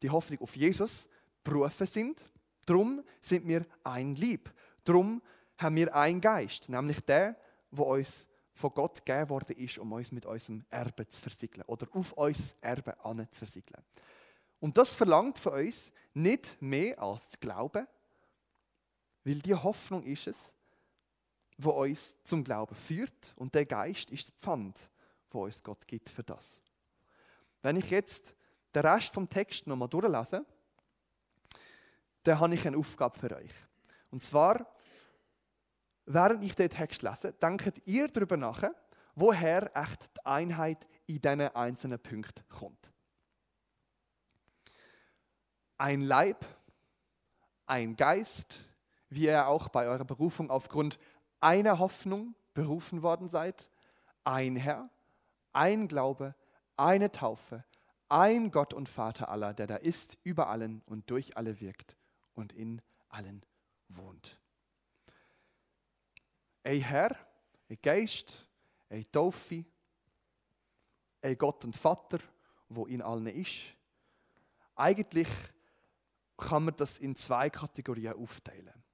die 0.00 0.08
Hoffnung 0.08 0.40
auf 0.40 0.56
Jesus, 0.56 1.06
berufen 1.44 1.86
sind, 1.86 2.24
Darum 2.66 3.02
sind 3.20 3.46
wir 3.46 3.64
ein 3.84 4.14
Lieb. 4.16 4.52
Darum 4.84 5.22
haben 5.58 5.76
wir 5.76 5.94
einen 5.94 6.20
Geist, 6.20 6.68
nämlich 6.68 7.00
der, 7.00 7.36
der 7.70 7.86
uns 7.86 8.28
von 8.52 8.72
Gott 8.72 9.04
gegeben 9.04 9.30
worden 9.30 9.56
ist, 9.56 9.78
um 9.78 9.92
uns 9.92 10.12
mit 10.12 10.26
unserem 10.26 10.64
Erbe 10.70 11.06
zu 11.08 11.20
versiegeln 11.20 11.64
oder 11.66 11.86
auf 11.92 12.12
unser 12.12 12.54
Erbe 12.62 12.96
zu 13.30 13.38
versiegeln. 13.38 13.82
Und 14.60 14.76
das 14.78 14.92
verlangt 14.92 15.38
von 15.38 15.54
uns 15.54 15.92
nicht 16.14 16.60
mehr 16.60 17.00
als 17.00 17.22
Glauben, 17.40 17.86
weil 19.24 19.40
die 19.40 19.54
Hoffnung 19.54 20.04
ist 20.04 20.26
es, 20.26 20.54
wo 21.58 21.70
uns 21.70 22.16
zum 22.24 22.44
Glauben 22.44 22.74
führt 22.74 23.32
und 23.36 23.54
der 23.54 23.66
Geist 23.66 24.10
ist 24.10 24.28
das 24.28 24.36
Pfand, 24.36 24.90
wo 25.30 25.44
uns 25.44 25.62
Gott 25.62 25.86
gibt 25.86 26.08
für 26.08 26.22
das. 26.22 26.58
Wenn 27.62 27.76
ich 27.76 27.90
jetzt 27.90 28.34
den 28.74 28.86
Rest 28.86 29.12
vom 29.12 29.28
Text 29.28 29.66
nochmal 29.66 29.88
durchlese, 29.88 30.44
dann 32.26 32.40
habe 32.40 32.54
ich 32.54 32.66
eine 32.66 32.76
Aufgabe 32.76 33.18
für 33.18 33.36
euch. 33.36 33.52
Und 34.10 34.22
zwar, 34.22 34.66
während 36.06 36.44
ich 36.44 36.54
den 36.56 36.70
Text 36.70 37.02
lese, 37.02 37.32
denkt 37.32 37.82
ihr 37.86 38.08
darüber 38.08 38.36
nach, 38.36 38.64
woher 39.14 39.74
echt 39.76 40.16
die 40.16 40.26
Einheit 40.26 40.86
in 41.06 41.20
diesen 41.20 41.40
einzelnen 41.40 42.00
Punkten 42.00 42.46
kommt. 42.48 42.92
Ein 45.78 46.00
Leib, 46.00 46.44
ein 47.66 47.96
Geist, 47.96 48.56
wie 49.08 49.26
ihr 49.26 49.46
auch 49.46 49.68
bei 49.68 49.86
eurer 49.86 50.04
Berufung 50.04 50.50
aufgrund 50.50 50.98
einer 51.40 51.78
Hoffnung 51.78 52.34
berufen 52.54 53.02
worden 53.02 53.28
seid, 53.28 53.70
ein 54.24 54.56
Herr, 54.56 54.90
ein 55.52 55.86
Glaube, 55.86 56.34
eine 56.76 57.12
Taufe, 57.12 57.64
ein 58.08 58.50
Gott 58.50 58.74
und 58.74 58.88
Vater 58.88 59.28
aller, 59.28 59.54
der 59.54 59.66
da 59.66 59.76
ist, 59.76 60.18
über 60.24 60.48
allen 60.48 60.82
und 60.86 61.08
durch 61.10 61.36
alle 61.36 61.60
wirkt 61.60 61.96
und 62.36 62.52
in 62.52 62.80
allen 63.08 63.44
wohnt. 63.88 64.38
Ein 66.62 66.80
Herr, 66.80 67.16
ein 67.68 67.78
Geist, 67.82 68.46
ein 68.88 69.10
Taufe, 69.10 69.64
ein 71.22 71.38
Gott 71.38 71.64
und 71.64 71.74
Vater, 71.74 72.18
wo 72.68 72.86
in 72.86 73.02
allen 73.02 73.26
ist. 73.26 73.62
Eigentlich 74.74 75.28
kann 76.36 76.64
man 76.66 76.76
das 76.76 76.98
in 76.98 77.16
zwei 77.16 77.50
Kategorien 77.50 78.14
aufteilen. 78.14 78.84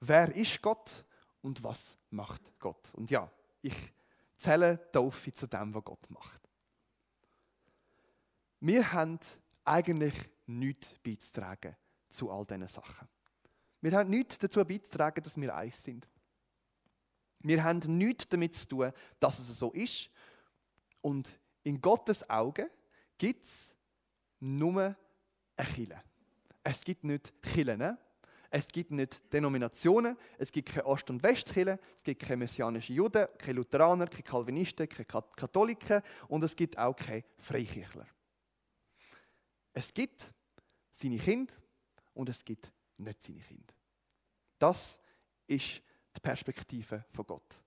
Wer 0.00 0.34
ist 0.34 0.60
Gott 0.60 1.04
und 1.40 1.62
was 1.62 1.96
macht 2.10 2.58
Gott? 2.58 2.92
Und 2.94 3.10
ja, 3.10 3.30
ich 3.60 3.92
zähle 4.36 4.90
Taufe 4.90 5.32
zu 5.32 5.46
dem, 5.46 5.72
was 5.72 5.84
Gott 5.84 6.10
macht. 6.10 6.40
Wir 8.58 8.92
haben 8.92 9.20
eigentlich 9.64 10.14
nichts 10.46 10.94
beizutragen 10.98 11.76
zu 12.12 12.30
all 12.30 12.44
diesen 12.44 12.66
Sachen. 12.66 13.08
Wir 13.80 13.92
haben 13.92 14.10
nichts 14.10 14.38
dazu 14.38 14.64
beizutragen, 14.64 15.22
dass 15.22 15.36
wir 15.36 15.54
eins 15.54 15.82
sind. 15.82 16.06
Wir 17.40 17.64
haben 17.64 17.80
nichts 17.98 18.28
damit 18.28 18.54
zu 18.54 18.68
tun, 18.68 18.92
dass 19.18 19.38
es 19.38 19.58
so 19.58 19.72
ist. 19.72 20.10
Und 21.00 21.40
in 21.64 21.80
Gottes 21.80 22.28
Augen 22.30 22.68
gibt 23.18 23.44
es 23.44 23.74
nur 24.38 24.96
eine 25.56 25.68
Kille. 25.68 26.02
Es 26.62 26.82
gibt 26.82 27.02
nicht 27.04 27.32
Killen. 27.42 27.98
Es 28.54 28.68
gibt 28.68 28.90
nicht 28.90 29.32
Denominationen, 29.32 30.14
es 30.36 30.52
gibt 30.52 30.68
keine 30.68 30.84
Ost- 30.84 31.08
und 31.08 31.22
Westkirche, 31.22 31.78
es 31.96 32.02
gibt 32.02 32.20
keine 32.20 32.36
messianischen 32.36 32.94
Juden, 32.94 33.26
keine 33.38 33.54
Lutheraner, 33.54 34.06
keine 34.06 34.24
Calvinisten, 34.24 34.86
keine 34.86 35.06
Katholiken 35.06 36.02
und 36.28 36.44
es 36.44 36.54
gibt 36.54 36.76
auch 36.76 36.94
keine 36.94 37.24
Freikirchler. 37.38 38.06
Es 39.72 39.94
gibt 39.94 40.34
seine 40.90 41.16
Kinder 41.16 41.54
und 42.14 42.28
es 42.28 42.44
gibt 42.44 42.70
nicht 42.96 43.22
seine 43.22 43.40
Kinder. 43.40 43.74
Das 44.58 44.98
ist 45.46 45.82
die 46.14 46.20
Perspektive 46.20 47.04
von 47.10 47.26
Gott. 47.26 47.62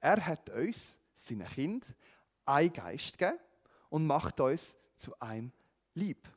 Er 0.00 0.24
hat 0.24 0.50
uns, 0.50 0.98
seine 1.14 1.44
Kind, 1.44 1.86
ein 2.44 2.72
Geist 2.72 3.16
gegeben 3.16 3.38
und 3.88 4.06
macht 4.06 4.38
uns 4.40 4.76
zu 4.96 5.18
einem 5.18 5.52
Lieb. 5.94 6.28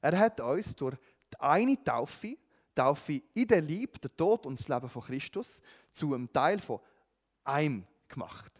Er 0.00 0.18
hat 0.18 0.40
uns 0.40 0.76
durch 0.76 0.96
die 1.32 1.40
eine 1.40 1.82
Taufe, 1.82 2.36
Taufe 2.74 3.22
in 3.32 3.46
der 3.46 3.60
Liebe, 3.60 3.98
der 3.98 4.14
Tod 4.14 4.44
und 4.46 4.58
das 4.58 4.68
Leben 4.68 4.88
von 4.88 5.02
Christus, 5.02 5.62
zu 5.92 6.12
einem 6.12 6.30
Teil 6.32 6.60
von 6.60 6.80
einem 7.44 7.86
gemacht. 8.08 8.52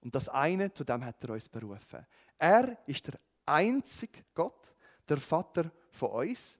Und 0.00 0.14
das 0.14 0.28
eine, 0.28 0.72
zu 0.72 0.84
dem 0.84 1.04
hat 1.04 1.22
er 1.24 1.30
uns 1.30 1.48
berufen. 1.48 2.06
Er 2.38 2.76
ist 2.86 3.06
der 3.06 3.18
einzige 3.46 4.24
Gott, 4.34 4.74
der 5.08 5.18
Vater 5.18 5.70
von 5.90 6.10
uns, 6.10 6.58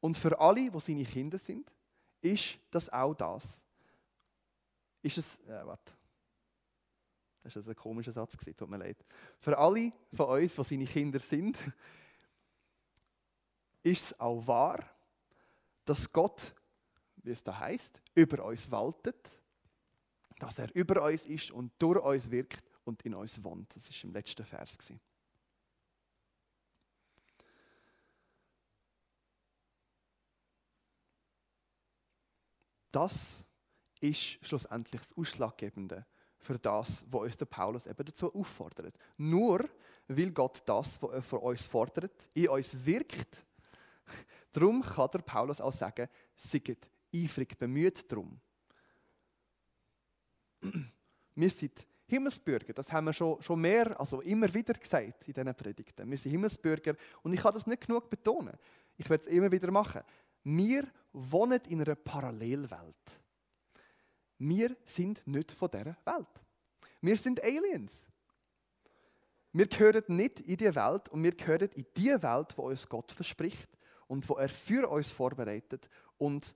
und 0.00 0.16
für 0.16 0.38
alle, 0.40 0.70
die 0.70 0.80
seine 0.80 1.04
Kinder 1.04 1.38
sind, 1.38 1.70
ist 2.20 2.58
das 2.70 2.88
auch 2.88 3.14
das. 3.14 3.60
Ist 5.02 5.18
es, 5.18 5.36
äh, 5.46 5.64
warte. 5.64 5.92
Das 7.42 7.56
ist 7.56 7.68
ein 7.68 7.76
komischer 7.76 8.12
Satz, 8.12 8.36
tut 8.36 8.68
mir 8.68 8.76
leid. 8.76 9.02
Für 9.38 9.56
alle 9.56 9.92
von 10.12 10.26
uns, 10.40 10.54
die 10.54 10.62
seine 10.62 10.86
Kinder 10.86 11.18
sind, 11.18 11.58
ist 13.82 14.04
es 14.04 14.20
auch 14.20 14.46
wahr, 14.46 14.84
dass 15.84 16.12
Gott, 16.12 16.54
wie 17.16 17.30
es 17.30 17.42
da 17.42 17.58
heißt, 17.58 18.00
über 18.14 18.44
uns 18.44 18.70
waltet, 18.70 19.38
dass 20.38 20.58
er 20.58 20.74
über 20.74 21.02
uns 21.02 21.26
ist 21.26 21.50
und 21.50 21.72
durch 21.78 22.02
uns 22.02 22.30
wirkt 22.30 22.64
und 22.84 23.02
in 23.02 23.14
uns 23.14 23.42
wohnt. 23.42 23.74
Das 23.74 23.88
ist 23.88 24.04
im 24.04 24.12
letzten 24.12 24.44
Vers. 24.44 24.76
Gewesen. 24.76 25.00
Das 32.90 33.44
ist 34.00 34.38
schlussendlich 34.46 35.00
das 35.00 35.16
Ausschlaggebende 35.16 36.06
für 36.38 36.58
das, 36.58 37.04
was 37.10 37.20
uns 37.20 37.36
der 37.36 37.46
Paulus 37.46 37.86
eben 37.86 38.04
dazu 38.04 38.34
auffordert. 38.34 38.96
Nur 39.18 39.68
weil 40.08 40.30
Gott 40.32 40.62
das, 40.66 41.00
was 41.02 41.10
er 41.12 41.22
von 41.22 41.40
uns 41.40 41.66
fordert, 41.66 42.28
in 42.34 42.48
uns 42.48 42.84
wirkt, 42.84 43.44
darum 44.52 44.82
kann 44.82 45.10
der 45.12 45.20
Paulus 45.20 45.60
auch 45.60 45.72
sagen, 45.72 46.08
seid 46.34 46.88
eifrig 47.14 47.58
bemüht 47.58 48.10
darum. 48.10 48.40
Wir 51.34 51.50
sind 51.50 51.86
Himmelsbürger, 52.06 52.72
das 52.72 52.90
haben 52.90 53.06
wir 53.06 53.12
schon, 53.12 53.40
schon 53.40 53.60
mehr, 53.60 53.98
also 53.98 54.20
immer 54.20 54.52
wieder 54.52 54.74
gesagt 54.74 55.28
in 55.28 55.32
diesen 55.32 55.54
Predigten. 55.54 56.10
Wir 56.10 56.18
sind 56.18 56.32
Himmelsbürger 56.32 56.96
und 57.22 57.32
ich 57.32 57.40
kann 57.40 57.54
das 57.54 57.68
nicht 57.68 57.86
genug 57.86 58.10
betonen. 58.10 58.58
Ich 58.96 59.08
werde 59.08 59.24
es 59.24 59.30
immer 59.30 59.50
wieder 59.50 59.70
machen. 59.70 60.02
Wir 60.42 60.86
wohnen 61.12 61.60
in 61.68 61.82
einer 61.82 61.94
Parallelwelt. 61.94 63.20
Wir 64.38 64.76
sind 64.86 65.26
nicht 65.26 65.52
von 65.52 65.70
dieser 65.70 65.96
Welt. 66.04 66.40
Wir 67.00 67.16
sind 67.16 67.42
Aliens. 67.42 68.06
Wir 69.52 69.66
gehören 69.66 70.04
nicht 70.08 70.40
in 70.40 70.56
die 70.56 70.74
Welt 70.74 71.08
und 71.08 71.22
wir 71.22 71.34
gehören 71.34 71.68
in 71.74 71.86
die 71.96 72.22
Welt, 72.22 72.56
wo 72.56 72.68
uns 72.68 72.88
Gott 72.88 73.10
verspricht 73.10 73.68
und 74.06 74.28
wo 74.28 74.34
er 74.34 74.48
für 74.48 74.88
uns 74.88 75.10
vorbereitet 75.10 75.88
und 76.18 76.54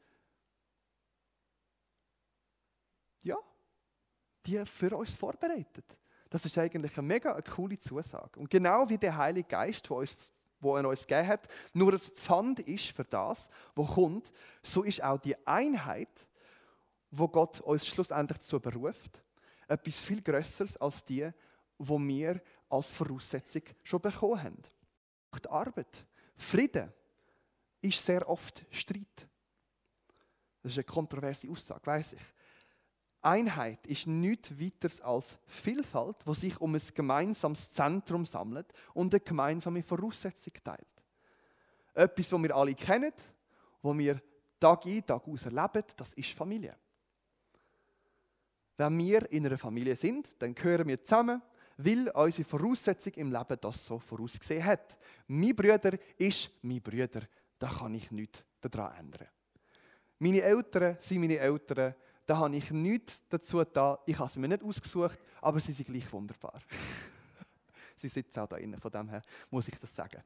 ja, 3.23 3.37
die 4.47 4.65
für 4.65 4.97
uns 4.97 5.13
vorbereitet. 5.15 5.99
Das 6.31 6.45
ist 6.45 6.57
eigentlich 6.59 6.97
eine 6.97 7.07
mega 7.07 7.41
coole 7.43 7.79
Zusage. 7.79 8.39
Und 8.41 8.51
genau 8.51 8.89
wie 8.89 8.99
der 8.99 9.17
Heilige 9.17 9.49
Geist, 9.49 9.89
der 9.89 9.97
uns 9.97 10.17
wo 10.65 10.77
er 10.77 10.89
uns 10.89 11.07
gegeben 11.07 11.29
hat, 11.29 11.47
nur 11.73 11.93
ein 11.93 11.99
Pfand 12.01 12.61
ist 12.61 12.89
für 12.89 13.05
das, 13.05 13.49
was 13.75 13.89
kommt, 13.89 14.33
so 14.63 14.83
ist 14.83 15.03
auch 15.03 15.19
die 15.19 15.37
Einheit, 15.47 16.27
wo 17.11 17.29
Gott 17.29 17.61
uns 17.61 17.87
schlussendlich 17.87 18.39
dazu 18.39 18.59
beruft, 18.59 19.23
etwas 19.69 20.01
viel 20.01 20.21
Größeres 20.21 20.77
als 20.79 21.05
die, 21.05 21.31
wo 21.79 21.99
wir 21.99 22.41
als 22.69 22.91
Voraussetzung 22.91 23.63
schon 23.83 24.01
bekommen 24.01 24.43
haben. 24.43 24.63
Die 25.43 25.49
Arbeit, 25.49 26.07
Frieden, 26.37 26.93
ist 27.81 28.05
sehr 28.05 28.29
oft 28.29 28.65
Streit. 28.71 29.29
Das 30.63 30.73
ist 30.73 30.79
eine 30.79 30.85
kontroverse 30.85 31.49
Aussage, 31.51 31.87
weiß 31.87 32.15
ich. 32.15 32.23
Einheit 33.25 33.87
ist 33.87 34.07
nichts 34.07 34.59
weiter 34.59 34.91
als 35.05 35.39
Vielfalt, 35.47 36.17
wo 36.25 36.35
sich 36.35 36.61
um 36.61 36.75
ein 36.75 36.83
gemeinsames 36.95 37.71
Zentrum 37.71 38.27
sammelt 38.27 38.73
und 38.93 39.13
eine 39.13 39.21
gemeinsame 39.21 39.83
Voraussetzung 39.83 40.53
teilt. 40.63 40.87
Etwas, 41.95 42.33
was 42.33 42.43
wir 42.43 42.55
alle 42.55 42.75
kennen, 42.75 43.13
wo 43.83 43.97
wir 43.97 44.21
Tag 44.61 44.87
ein, 44.87 45.05
Tag 45.05 45.27
aus 45.27 45.45
erleben, 45.45 45.85
das 45.97 46.13
ist 46.13 46.31
Familie. 46.31 46.77
Wenn 48.77 48.99
wir 48.99 49.31
in 49.31 49.47
einer 49.47 49.59
Familie 49.59 49.95
sind, 49.95 50.41
dann 50.43 50.55
gehören 50.55 50.89
wir 50.89 51.03
zusammen, 51.05 51.41
weil 51.77 52.09
unsere 52.11 52.49
Voraussetzung 52.49 53.13
im 53.15 53.33
Leben 53.33 53.59
das 53.61 53.87
so 53.87 53.99
vorausgesehen 53.99 54.65
hat. 54.65 54.97
Mein 55.27 55.55
Bruder 55.55 55.99
ist 56.17 56.51
mein 56.63 56.83
Bruder, 56.83 57.23
da 57.59 57.69
kann 57.69 57.95
ich 57.95 58.11
nichts 58.11 58.45
daran 58.61 58.97
ändern. 58.99 59.29
Meine 60.19 60.43
Eltern 60.43 60.97
sind 61.01 61.21
meine 61.21 61.39
Eltern, 61.39 61.95
da 62.27 62.39
habe 62.39 62.57
ich 62.57 62.71
nichts 62.71 63.23
dazu 63.29 63.63
da. 63.65 63.99
Ich 64.07 64.19
habe 64.19 64.31
sie 64.31 64.39
mir 64.39 64.49
nicht 64.49 64.63
ausgesucht, 64.63 65.19
aber 65.41 65.61
sie 65.61 65.73
sind 65.73 65.87
gleich 65.87 66.11
wunderbar. 66.13 66.61
sie 67.97 68.09
sitzen 68.09 68.41
auch 68.41 68.49
da 68.49 68.57
innen, 68.57 68.81
von 68.81 68.91
dem 68.91 69.09
her 69.09 69.23
muss 69.51 69.69
ich 69.69 69.79
das 69.79 69.95
sagen. 69.95 70.23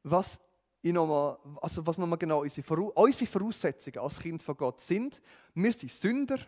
was 0.02 0.40
nochmal, 0.82 1.38
also 1.60 1.86
was 1.86 1.96
nochmal 1.98 2.18
genau 2.18 2.42
unsere, 2.42 2.80
unsere 2.80 3.30
Voraussetzungen 3.30 3.98
als 3.98 4.18
Kind 4.18 4.42
von 4.42 4.56
Gott 4.56 4.80
sind. 4.80 5.22
Wir 5.54 5.72
sind 5.72 5.92
Sünder, 5.92 6.38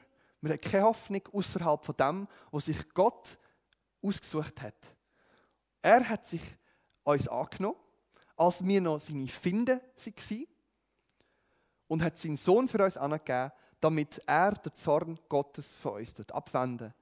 wir 0.40 0.52
haben 0.52 0.60
keine 0.60 0.84
Hoffnung 0.84 1.22
außerhalb 1.32 1.84
von 1.84 1.96
dem, 1.96 2.26
was 2.50 2.64
sich 2.64 2.92
Gott 2.92 3.38
ausgesucht 4.02 4.60
hat. 4.60 4.74
Er 5.80 6.08
hat 6.08 6.26
sich 6.26 6.42
uns 7.04 7.28
angenommen, 7.28 7.76
als 8.36 8.64
wir 8.64 8.80
noch 8.80 9.00
seine 9.00 9.28
Finde 9.28 9.80
waren 9.96 10.46
und 11.88 12.02
hat 12.02 12.18
seinen 12.18 12.36
Sohn 12.36 12.68
für 12.68 12.82
uns 12.84 12.96
angegeben, 12.96 13.52
damit 13.80 14.20
er 14.26 14.52
den 14.52 14.74
Zorn 14.74 15.18
Gottes 15.28 15.74
von 15.76 15.94
uns 15.94 16.18
abwenden 16.30 16.94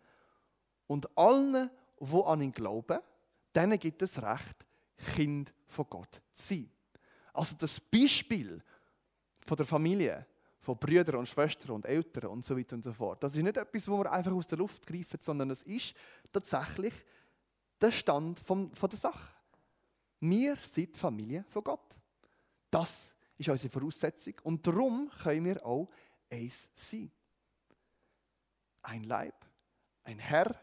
Und 0.87 1.17
allen, 1.17 1.71
die 2.01 2.23
an 2.25 2.41
ihn 2.41 2.53
glauben, 2.53 2.99
denen 3.55 3.79
gibt 3.79 4.03
es 4.03 4.21
Recht, 4.21 4.67
Kind 5.15 5.53
von 5.69 5.87
Gott 5.89 6.21
zu 6.33 6.55
sein. 6.55 6.71
Also 7.33 7.57
das 7.59 7.81
Beispiel 7.81 8.63
von 9.47 9.57
der 9.57 9.67
Familie, 9.67 10.27
von 10.61 10.77
Brüdern 10.77 11.17
und 11.17 11.29
Schwestern 11.29 11.73
und 11.73 11.87
Eltern 11.87 12.31
und 12.31 12.45
so 12.45 12.57
weiter 12.57 12.77
und 12.77 12.85
so 12.85 12.93
fort, 12.93 13.23
das 13.23 13.35
ist 13.35 13.43
nicht 13.43 13.57
etwas, 13.57 13.89
wo 13.89 13.99
wir 13.99 14.13
einfach 14.13 14.33
aus 14.33 14.47
der 14.47 14.59
Luft 14.59 14.87
greifen, 14.87 15.19
sondern 15.21 15.51
es 15.51 15.63
ist 15.63 15.95
tatsächlich 16.33 16.95
der 17.81 17.91
Stand 17.91 18.39
von, 18.39 18.73
von 18.75 18.89
der 18.89 18.99
Sache. 18.99 19.42
Wir 20.23 20.57
sind 20.57 20.95
die 20.95 20.99
Familie 20.99 21.45
von 21.49 21.65
Gott. 21.65 21.99
Das 22.71 23.13
ist 23.37 23.49
unsere 23.49 23.73
Voraussetzung 23.73 24.35
und 24.45 24.65
darum 24.65 25.11
können 25.21 25.47
wir 25.47 25.67
auch 25.67 25.89
eins 26.31 26.71
sein. 26.77 27.11
Ein 28.83 29.03
Leib, 29.03 29.35
ein 30.05 30.21
Herr, 30.21 30.55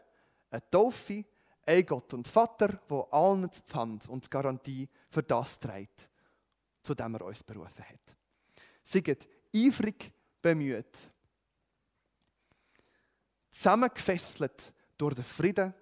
eine 0.50 0.70
Taufe, 0.70 1.26
ein 1.66 1.84
Gott 1.84 2.14
und 2.14 2.26
Vater, 2.26 2.80
wo 2.88 3.02
allen 3.10 3.48
das 3.48 3.60
Pfand 3.60 4.08
und 4.08 4.24
die 4.24 4.30
Garantie 4.30 4.88
für 5.10 5.22
das 5.22 5.58
trägt, 5.58 6.08
zu 6.82 6.94
dem 6.94 7.14
er 7.16 7.26
uns 7.26 7.42
berufen 7.42 7.84
hat. 7.84 8.16
Seid 8.82 9.28
eifrig 9.54 10.10
bemüht, 10.40 10.96
zusammengefesselt 13.50 14.72
durch 14.96 15.16
den 15.16 15.24
Frieden, 15.24 15.74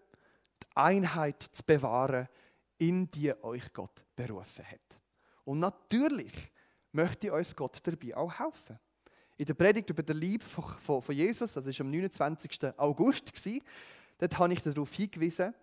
die 0.64 0.76
Einheit 0.76 1.40
zu 1.42 1.62
bewahren, 1.62 2.28
in 2.78 3.10
die 3.10 3.32
euch 3.42 3.72
Gott 3.72 4.04
berufen 4.14 4.64
hat. 4.64 5.00
Und 5.44 5.58
natürlich 5.60 6.32
möchte 6.92 7.32
uns 7.32 7.54
Gott 7.54 7.78
dabei 7.82 8.16
auch 8.16 8.38
helfen. 8.38 8.78
In 9.36 9.46
der 9.46 9.54
Predigt 9.54 9.90
über 9.90 10.02
den 10.02 10.16
Lieb 10.16 10.42
von, 10.42 11.02
Jesus, 11.10 11.52
das 11.52 11.64
war 11.64 11.80
am 11.80 11.90
29. 11.90 12.78
August, 12.78 13.32
dort 14.18 14.38
habe 14.38 14.52
ich 14.52 14.62
darauf 14.62 14.92
hingewiesen, 14.92 15.54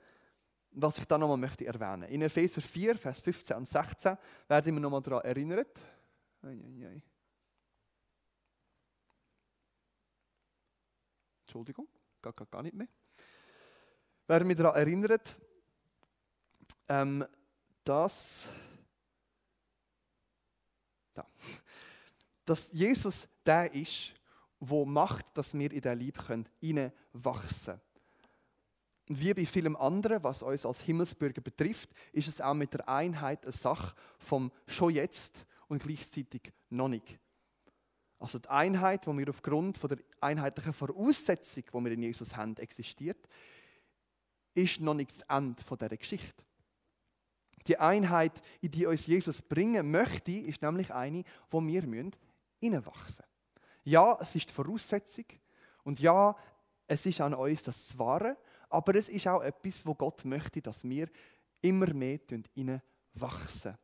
was 0.71 0.97
ich 0.97 1.05
da 1.05 1.17
nochmal 1.17 1.37
möchte 1.37 1.65
erwähnen. 1.65 2.03
In 2.09 2.21
Epheser 2.21 2.61
4, 2.61 2.97
Vers 2.97 3.19
15 3.21 3.57
und 3.57 3.67
16 3.67 4.17
werden 4.47 4.73
wir 4.75 4.79
nochmal 4.81 5.01
daran 5.01 5.23
erinnert. 5.25 5.79
Entschuldigung, 11.41 11.87
gar, 12.21 12.33
gar, 12.33 12.47
gar 12.47 12.63
nicht 12.63 12.75
mehr. 12.75 12.87
Werden 14.27 14.47
wir 14.47 14.55
daran 14.55 14.75
erinnert, 14.75 15.37
ähm, 16.87 17.25
dass, 17.83 18.47
da, 21.13 21.25
dass 22.45 22.71
Jesus 22.71 23.27
der 23.45 23.73
ist, 23.73 24.13
der 24.59 24.85
macht, 24.85 25.37
dass 25.37 25.53
wir 25.53 25.71
in 25.71 25.81
der 25.81 25.95
Liebe 25.95 26.21
hineinwachsen 26.59 27.73
können. 27.73 27.81
Und 29.07 29.21
wie 29.21 29.33
bei 29.33 29.45
vielem 29.45 29.75
anderen, 29.75 30.23
was 30.23 30.41
uns 30.41 30.65
als 30.65 30.81
Himmelsbürger 30.81 31.41
betrifft, 31.41 31.91
ist 32.11 32.27
es 32.27 32.41
auch 32.41 32.55
mit 32.55 32.73
der 32.73 32.89
Einheit 32.89 33.43
eine 33.45 33.51
Sache 33.51 33.95
vom 34.17 34.51
schon 34.65 34.93
jetzt 34.93 35.45
und 35.67 35.83
gleichzeitig 35.83 36.51
noch 36.69 36.87
nicht. 36.87 37.19
Also 38.17 38.39
die 38.39 38.49
Einheit, 38.49 39.05
die 39.05 39.17
wir 39.17 39.29
aufgrund 39.29 39.81
der 39.83 39.99
einheitlichen 40.21 40.73
Voraussetzung, 40.73 41.63
die 41.71 41.83
wir 41.83 41.91
in 41.91 42.01
Jesus 42.01 42.35
haben, 42.35 42.57
existiert, 42.57 43.27
ist 44.55 44.79
noch 44.79 44.93
nicht 44.95 45.11
das 45.11 45.21
Ende 45.23 45.61
dieser 45.63 45.97
Geschichte. 45.97 46.43
Die 47.67 47.77
Einheit, 47.77 48.41
in 48.61 48.71
die 48.71 48.85
uns 48.85 49.07
Jesus 49.07 49.41
bringen 49.41 49.89
möchte, 49.89 50.31
ist 50.31 50.61
nämlich 50.61 50.93
eine, 50.93 51.23
wo 51.49 51.61
wir 51.65 51.81
hineinwachsen 51.81 52.13
müssen. 52.61 53.23
Ja, 53.83 54.17
es 54.19 54.35
ist 54.35 54.49
die 54.49 54.53
Voraussetzung 54.53 55.25
und 55.83 55.99
ja, 55.99 56.35
es 56.87 57.05
ist 57.05 57.21
an 57.21 57.33
uns 57.33 57.63
das 57.63 57.97
Wahre, 57.97 58.37
aber 58.69 58.95
es 58.95 59.09
ist 59.09 59.27
auch 59.27 59.41
etwas, 59.41 59.85
wo 59.85 59.95
Gott 59.95 60.25
möchte, 60.25 60.61
dass 60.61 60.83
wir 60.83 61.07
immer 61.61 61.91
mehr 61.93 62.19
wachsen. 63.13 63.77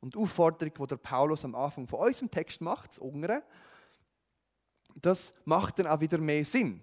Und 0.00 0.14
die 0.14 0.18
Aufforderung, 0.18 0.74
die 0.74 0.86
der 0.86 0.96
Paulus 0.96 1.44
am 1.44 1.54
Anfang 1.54 1.86
von 1.86 2.00
unserem 2.00 2.30
Text 2.30 2.60
macht, 2.60 2.90
das 2.90 2.98
Ungere, 2.98 3.42
das 5.02 5.34
macht 5.44 5.78
dann 5.78 5.86
auch 5.86 6.00
wieder 6.00 6.18
mehr 6.18 6.44
Sinn. 6.44 6.82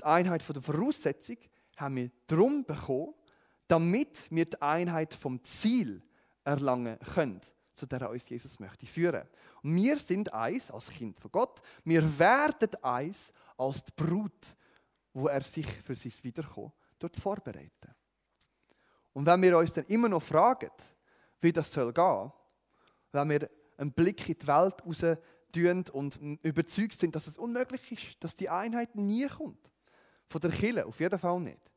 Die 0.00 0.04
Einheit 0.04 0.42
von 0.42 0.54
der 0.54 0.62
Voraussetzung 0.62 1.36
haben 1.76 1.96
wir 1.96 2.10
darum 2.26 2.64
bekommen, 2.64 3.14
damit 3.68 4.30
wir 4.30 4.44
die 4.44 4.60
Einheit 4.60 5.14
vom 5.14 5.42
Ziel 5.42 6.02
erlangen 6.44 6.98
können, 7.14 7.40
zu 7.74 7.86
der 7.86 8.10
uns 8.10 8.28
Jesus 8.28 8.60
möchte 8.60 8.86
führen. 8.86 9.26
Und 9.62 9.74
wir 9.74 9.98
sind 9.98 10.32
eins 10.32 10.70
als 10.70 10.90
Kind 10.90 11.18
von 11.18 11.32
Gott. 11.32 11.60
Wir 11.84 12.18
werden 12.18 12.70
eins 12.82 13.32
als 13.56 13.84
die 13.84 13.92
Brut 13.96 14.54
wo 15.14 15.28
er 15.28 15.40
sich 15.42 15.66
für 15.66 15.94
sein 15.94 16.12
Wiederkommen 16.22 16.72
dort 16.98 17.16
vorbereiten. 17.16 17.94
Und 19.12 19.24
wenn 19.24 19.42
wir 19.42 19.56
uns 19.56 19.72
dann 19.72 19.84
immer 19.84 20.08
noch 20.08 20.22
fragen, 20.22 20.70
wie 21.40 21.52
das 21.52 21.72
soll 21.72 21.92
gehen, 21.92 22.32
wenn 23.12 23.30
wir 23.30 23.48
einen 23.78 23.92
Blick 23.92 24.28
in 24.28 24.38
die 24.38 24.46
Welt 24.46 24.84
raus 24.84 25.18
tun 25.52 25.84
und 25.92 26.16
überzeugt 26.42 26.98
sind, 26.98 27.14
dass 27.14 27.28
es 27.28 27.38
unmöglich 27.38 27.92
ist, 27.92 28.24
dass 28.24 28.34
die 28.34 28.48
Einheit 28.48 28.96
nie 28.96 29.26
kommt, 29.28 29.70
von 30.26 30.40
der 30.40 30.50
Kille 30.50 30.84
auf 30.84 30.98
jeden 30.98 31.18
Fall 31.18 31.38
nicht, 31.38 31.70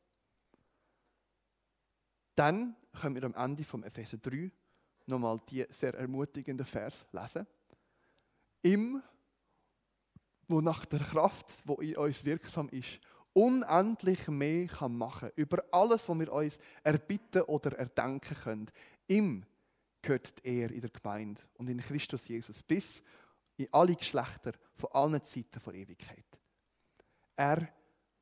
dann 2.38 2.76
können 3.00 3.16
wir 3.16 3.24
am 3.24 3.34
Ende 3.34 3.64
vom 3.64 3.82
Epheser 3.82 4.18
3 4.18 4.50
nochmal 5.06 5.40
die 5.48 5.66
sehr 5.70 5.94
ermutigenden 5.94 6.66
Vers 6.66 7.06
lesen. 7.12 7.46
Im, 8.62 9.02
wo 10.46 10.60
nach 10.60 10.84
der 10.84 11.00
Kraft, 11.00 11.62
wo 11.64 11.74
in 11.74 11.96
uns 11.96 12.24
wirksam 12.24 12.68
ist, 12.68 13.00
unendlich 13.32 14.28
mehr 14.28 14.66
kann 14.66 14.96
machen 14.96 15.30
über 15.36 15.64
alles, 15.72 16.08
was 16.08 16.18
wir 16.18 16.32
uns 16.32 16.58
erbitten 16.82 17.42
oder 17.42 17.76
erdenken 17.76 18.36
können. 18.36 18.70
Ihm 19.08 19.44
gehört 20.02 20.44
Ehre 20.44 20.74
in 20.74 20.80
der 20.80 20.90
Gemeinde 20.90 21.42
und 21.54 21.68
in 21.68 21.78
Christus 21.78 22.28
Jesus 22.28 22.62
bis 22.62 23.02
in 23.56 23.68
alle 23.72 23.96
Geschlechter 23.96 24.52
von 24.74 24.90
allen 24.92 25.22
Zeiten 25.22 25.60
der 25.64 25.74
Ewigkeit. 25.74 26.26
Er 27.34 27.68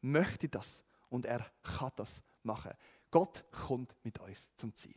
möchte 0.01 0.49
das 0.49 0.83
und 1.11 1.27
er 1.27 1.45
kann 1.63 1.93
das 1.97 2.23
machen. 2.43 2.73
Gott 3.17 3.47
kommt 3.51 3.97
mit 4.05 4.19
uns 4.21 4.55
zum 4.57 4.75
Ziel. 4.75 4.95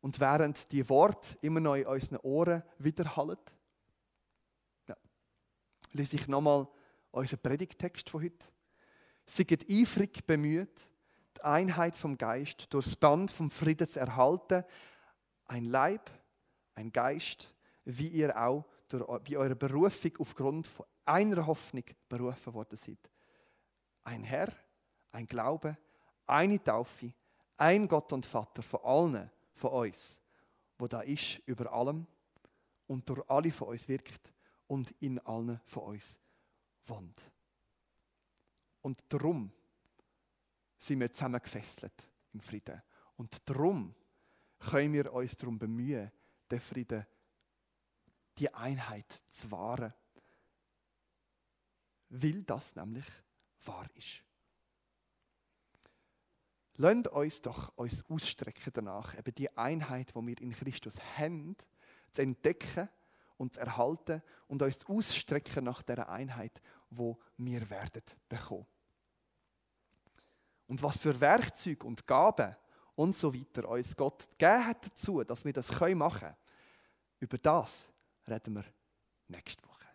Und 0.00 0.18
während 0.18 0.72
die 0.72 0.88
Worte 0.88 1.38
immer 1.42 1.60
noch 1.60 1.76
in 1.76 1.86
unseren 1.86 2.18
Ohren 2.24 2.64
widerhallen, 2.78 3.38
ja, 4.88 4.96
lese 5.92 6.16
ich 6.16 6.26
nochmal 6.26 6.66
unser 7.12 7.36
Predigtext 7.36 8.10
von 8.10 8.24
heute. 8.24 8.48
Seid 9.26 9.64
eifrig 9.70 10.26
bemüht, 10.26 10.90
die 11.36 11.42
Einheit 11.42 11.96
vom 11.96 12.18
Geist 12.18 12.66
durch 12.70 12.86
das 12.86 12.96
Band 12.96 13.30
vom 13.30 13.48
Frieden 13.48 13.86
zu 13.86 14.00
erhalten. 14.00 14.64
Ein 15.44 15.66
Leib, 15.66 16.10
ein 16.74 16.90
Geist, 16.90 17.54
wie 17.84 18.08
ihr 18.08 18.36
auch 18.42 18.64
bei 18.88 19.36
eurer 19.36 19.54
Berufung 19.54 20.16
aufgrund 20.18 20.66
von 20.66 20.84
einer 21.04 21.46
Hoffnung 21.46 21.84
berufen 22.08 22.54
worden 22.54 22.76
seid. 22.76 22.98
Ein 24.02 24.24
Herr, 24.24 24.52
ein 25.14 25.26
Glaube, 25.26 25.76
eine 26.26 26.62
Taufe, 26.62 27.12
ein 27.56 27.86
Gott 27.86 28.12
und 28.12 28.26
Vater 28.26 28.62
von 28.62 28.80
allen 28.82 29.30
von 29.52 29.70
uns, 29.70 30.20
wo 30.76 30.88
da 30.88 31.02
ist 31.02 31.38
über 31.46 31.72
allem 31.72 32.06
und 32.88 33.08
durch 33.08 33.22
alle 33.30 33.52
von 33.52 33.68
uns 33.68 33.88
wirkt 33.88 34.32
und 34.66 34.90
in 35.00 35.20
allen 35.20 35.60
von 35.64 35.84
uns 35.84 36.20
wohnt. 36.86 37.30
Und 38.82 39.04
darum 39.08 39.52
sind 40.78 41.00
wir 41.00 41.12
zusammen 41.12 41.40
gefesselt 41.40 42.08
im 42.32 42.40
Frieden. 42.40 42.82
Und 43.16 43.48
darum 43.48 43.94
können 44.58 44.92
wir 44.92 45.12
uns 45.12 45.36
darum 45.36 45.58
bemühen, 45.58 46.10
den 46.50 46.60
Frieden, 46.60 47.06
die 48.36 48.52
Einheit 48.52 49.22
zu 49.30 49.50
wahren. 49.50 49.94
Weil 52.08 52.42
das 52.42 52.74
nämlich 52.74 53.06
wahr 53.64 53.86
ist. 53.94 54.24
Lasst 56.76 57.06
uns 57.08 57.40
doch 57.40 57.72
uns 57.76 58.04
ausstrecken 58.08 58.72
danach, 58.72 59.16
eben 59.16 59.34
die 59.34 59.56
Einheit, 59.56 60.12
die 60.14 60.26
wir 60.26 60.40
in 60.40 60.52
Christus 60.52 60.96
haben, 61.16 61.56
zu 62.12 62.22
entdecken 62.22 62.88
und 63.36 63.54
zu 63.54 63.60
erhalten 63.60 64.22
und 64.48 64.60
uns 64.60 64.84
ausstrecken 64.86 65.64
nach 65.64 65.82
der 65.82 66.08
Einheit, 66.08 66.60
wo 66.90 67.18
wir 67.36 67.68
werden 67.70 68.02
bekommen. 68.28 68.66
Und 70.66 70.82
was 70.82 70.98
für 70.98 71.20
Werkzeuge 71.20 71.86
und 71.86 72.06
Gaben 72.06 72.56
und 72.96 73.14
so 73.14 73.32
weiter 73.34 73.68
uns 73.68 73.96
Gott 73.96 74.28
gegeben 74.30 74.66
hat 74.66 74.86
dazu, 74.86 75.22
dass 75.22 75.44
wir 75.44 75.52
das 75.52 75.70
machen 75.94 76.20
können, 76.20 76.36
über 77.20 77.38
das 77.38 77.90
reden 78.26 78.54
wir 78.54 78.64
nächste 79.28 79.62
Woche. 79.64 79.86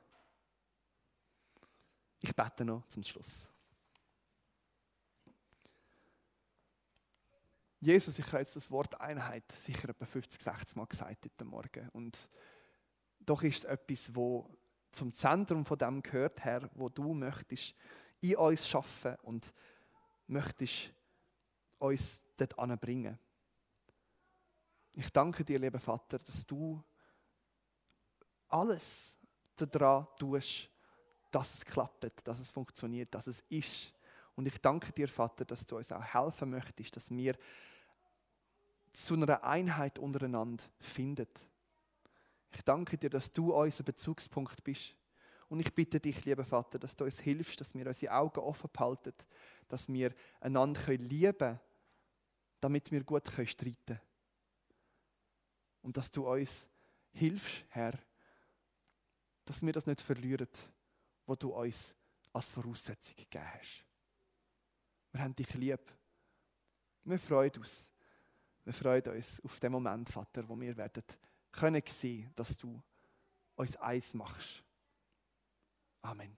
Ich 2.21 2.35
bete 2.35 2.65
noch 2.65 2.85
zum 2.87 3.03
Schluss. 3.03 3.47
Jesus, 7.81 8.19
ich 8.19 8.27
habe 8.27 8.39
jetzt 8.39 8.57
das 8.57 8.69
Wort 8.71 8.99
Einheit 8.99 9.49
sicher 9.53 9.87
etwa 9.87 10.05
50, 10.05 10.41
60 10.41 10.75
Mal 10.75 10.85
gesagt 10.85 11.25
heute 11.25 11.45
Morgen. 11.45 11.87
Und 11.93 12.29
doch 13.21 13.41
ist 13.41 13.59
es 13.59 13.63
etwas, 13.63 14.13
wo 14.13 14.49
zum 14.91 15.13
Zentrum 15.13 15.65
von 15.65 15.77
dem 15.77 16.01
gehört, 16.01 16.43
Herr, 16.43 16.69
wo 16.73 16.89
du 16.89 17.13
möchtest 17.13 17.73
in 18.19 18.35
uns 18.35 18.67
schaffen 18.67 19.15
und 19.21 19.53
möchtest 20.27 20.91
uns 21.77 22.21
dort 22.35 22.59
anbringen. 22.59 23.17
Ich 24.91 25.09
danke 25.11 25.45
dir, 25.45 25.59
lieber 25.59 25.79
Vater, 25.79 26.19
dass 26.19 26.45
du 26.45 26.83
alles 28.49 29.17
daran 29.55 30.05
tust, 30.17 30.69
dass 31.31 31.53
es 31.53 31.65
klappt, 31.65 32.27
dass 32.27 32.39
es 32.41 32.49
funktioniert, 32.49 33.13
dass 33.13 33.27
es 33.27 33.39
ist. 33.47 33.93
Und 34.39 34.45
ich 34.45 34.61
danke 34.61 34.93
dir, 34.93 35.09
Vater, 35.09 35.43
dass 35.43 35.65
du 35.65 35.75
uns 35.75 35.91
auch 35.91 36.01
helfen 36.01 36.51
möchtest, 36.51 36.95
dass 36.95 37.11
wir 37.11 37.35
zu 38.93 39.15
einer 39.15 39.43
Einheit 39.43 39.99
untereinander 39.99 40.63
finden. 40.79 41.27
Ich 42.49 42.61
danke 42.63 42.97
dir, 42.97 43.09
dass 43.09 43.33
du 43.33 43.53
unser 43.53 43.83
Bezugspunkt 43.83 44.63
bist. 44.63 44.95
Und 45.49 45.59
ich 45.59 45.75
bitte 45.75 45.99
dich, 45.99 46.23
lieber 46.23 46.45
Vater, 46.45 46.79
dass 46.79 46.95
du 46.95 47.03
uns 47.03 47.19
hilfst, 47.19 47.59
dass 47.59 47.73
wir 47.75 47.85
unsere 47.85 48.13
Augen 48.13 48.39
offen 48.39 48.69
behalten, 48.71 49.13
dass 49.67 49.89
wir 49.89 50.15
einander 50.39 50.87
lieben 50.93 51.37
können, 51.37 51.59
damit 52.61 52.93
wir 52.93 53.03
gut 53.03 53.27
streiten 53.27 53.75
können. 53.87 53.99
Und 55.81 55.97
dass 55.97 56.09
du 56.11 56.31
uns 56.31 56.65
hilfst, 57.11 57.65
Herr, 57.71 57.99
dass 59.43 59.61
wir 59.61 59.73
das 59.73 59.85
nicht 59.85 59.99
verlieren, 59.99 60.47
was 61.25 61.39
du 61.39 61.49
uns 61.49 61.93
als 62.31 62.51
Voraussetzung 62.51 63.17
gegeben 63.17 63.43
hast. 63.59 63.88
Wir 65.11 65.21
haben 65.21 65.35
dich 65.35 65.53
lieb. 65.55 65.79
Wir 67.03 67.19
freuen 67.19 67.51
uns. 67.57 67.89
Wir 68.63 68.73
freuen 68.73 69.03
uns 69.07 69.41
auf 69.43 69.59
den 69.59 69.71
Moment, 69.71 70.09
Vater, 70.09 70.47
wo 70.47 70.59
wir 70.59 70.75
werden 70.77 71.03
können 71.51 71.81
sehen, 71.87 72.31
dass 72.35 72.55
du 72.57 72.81
uns 73.55 73.75
eins 73.77 74.13
machst. 74.13 74.63
Amen. 76.01 76.37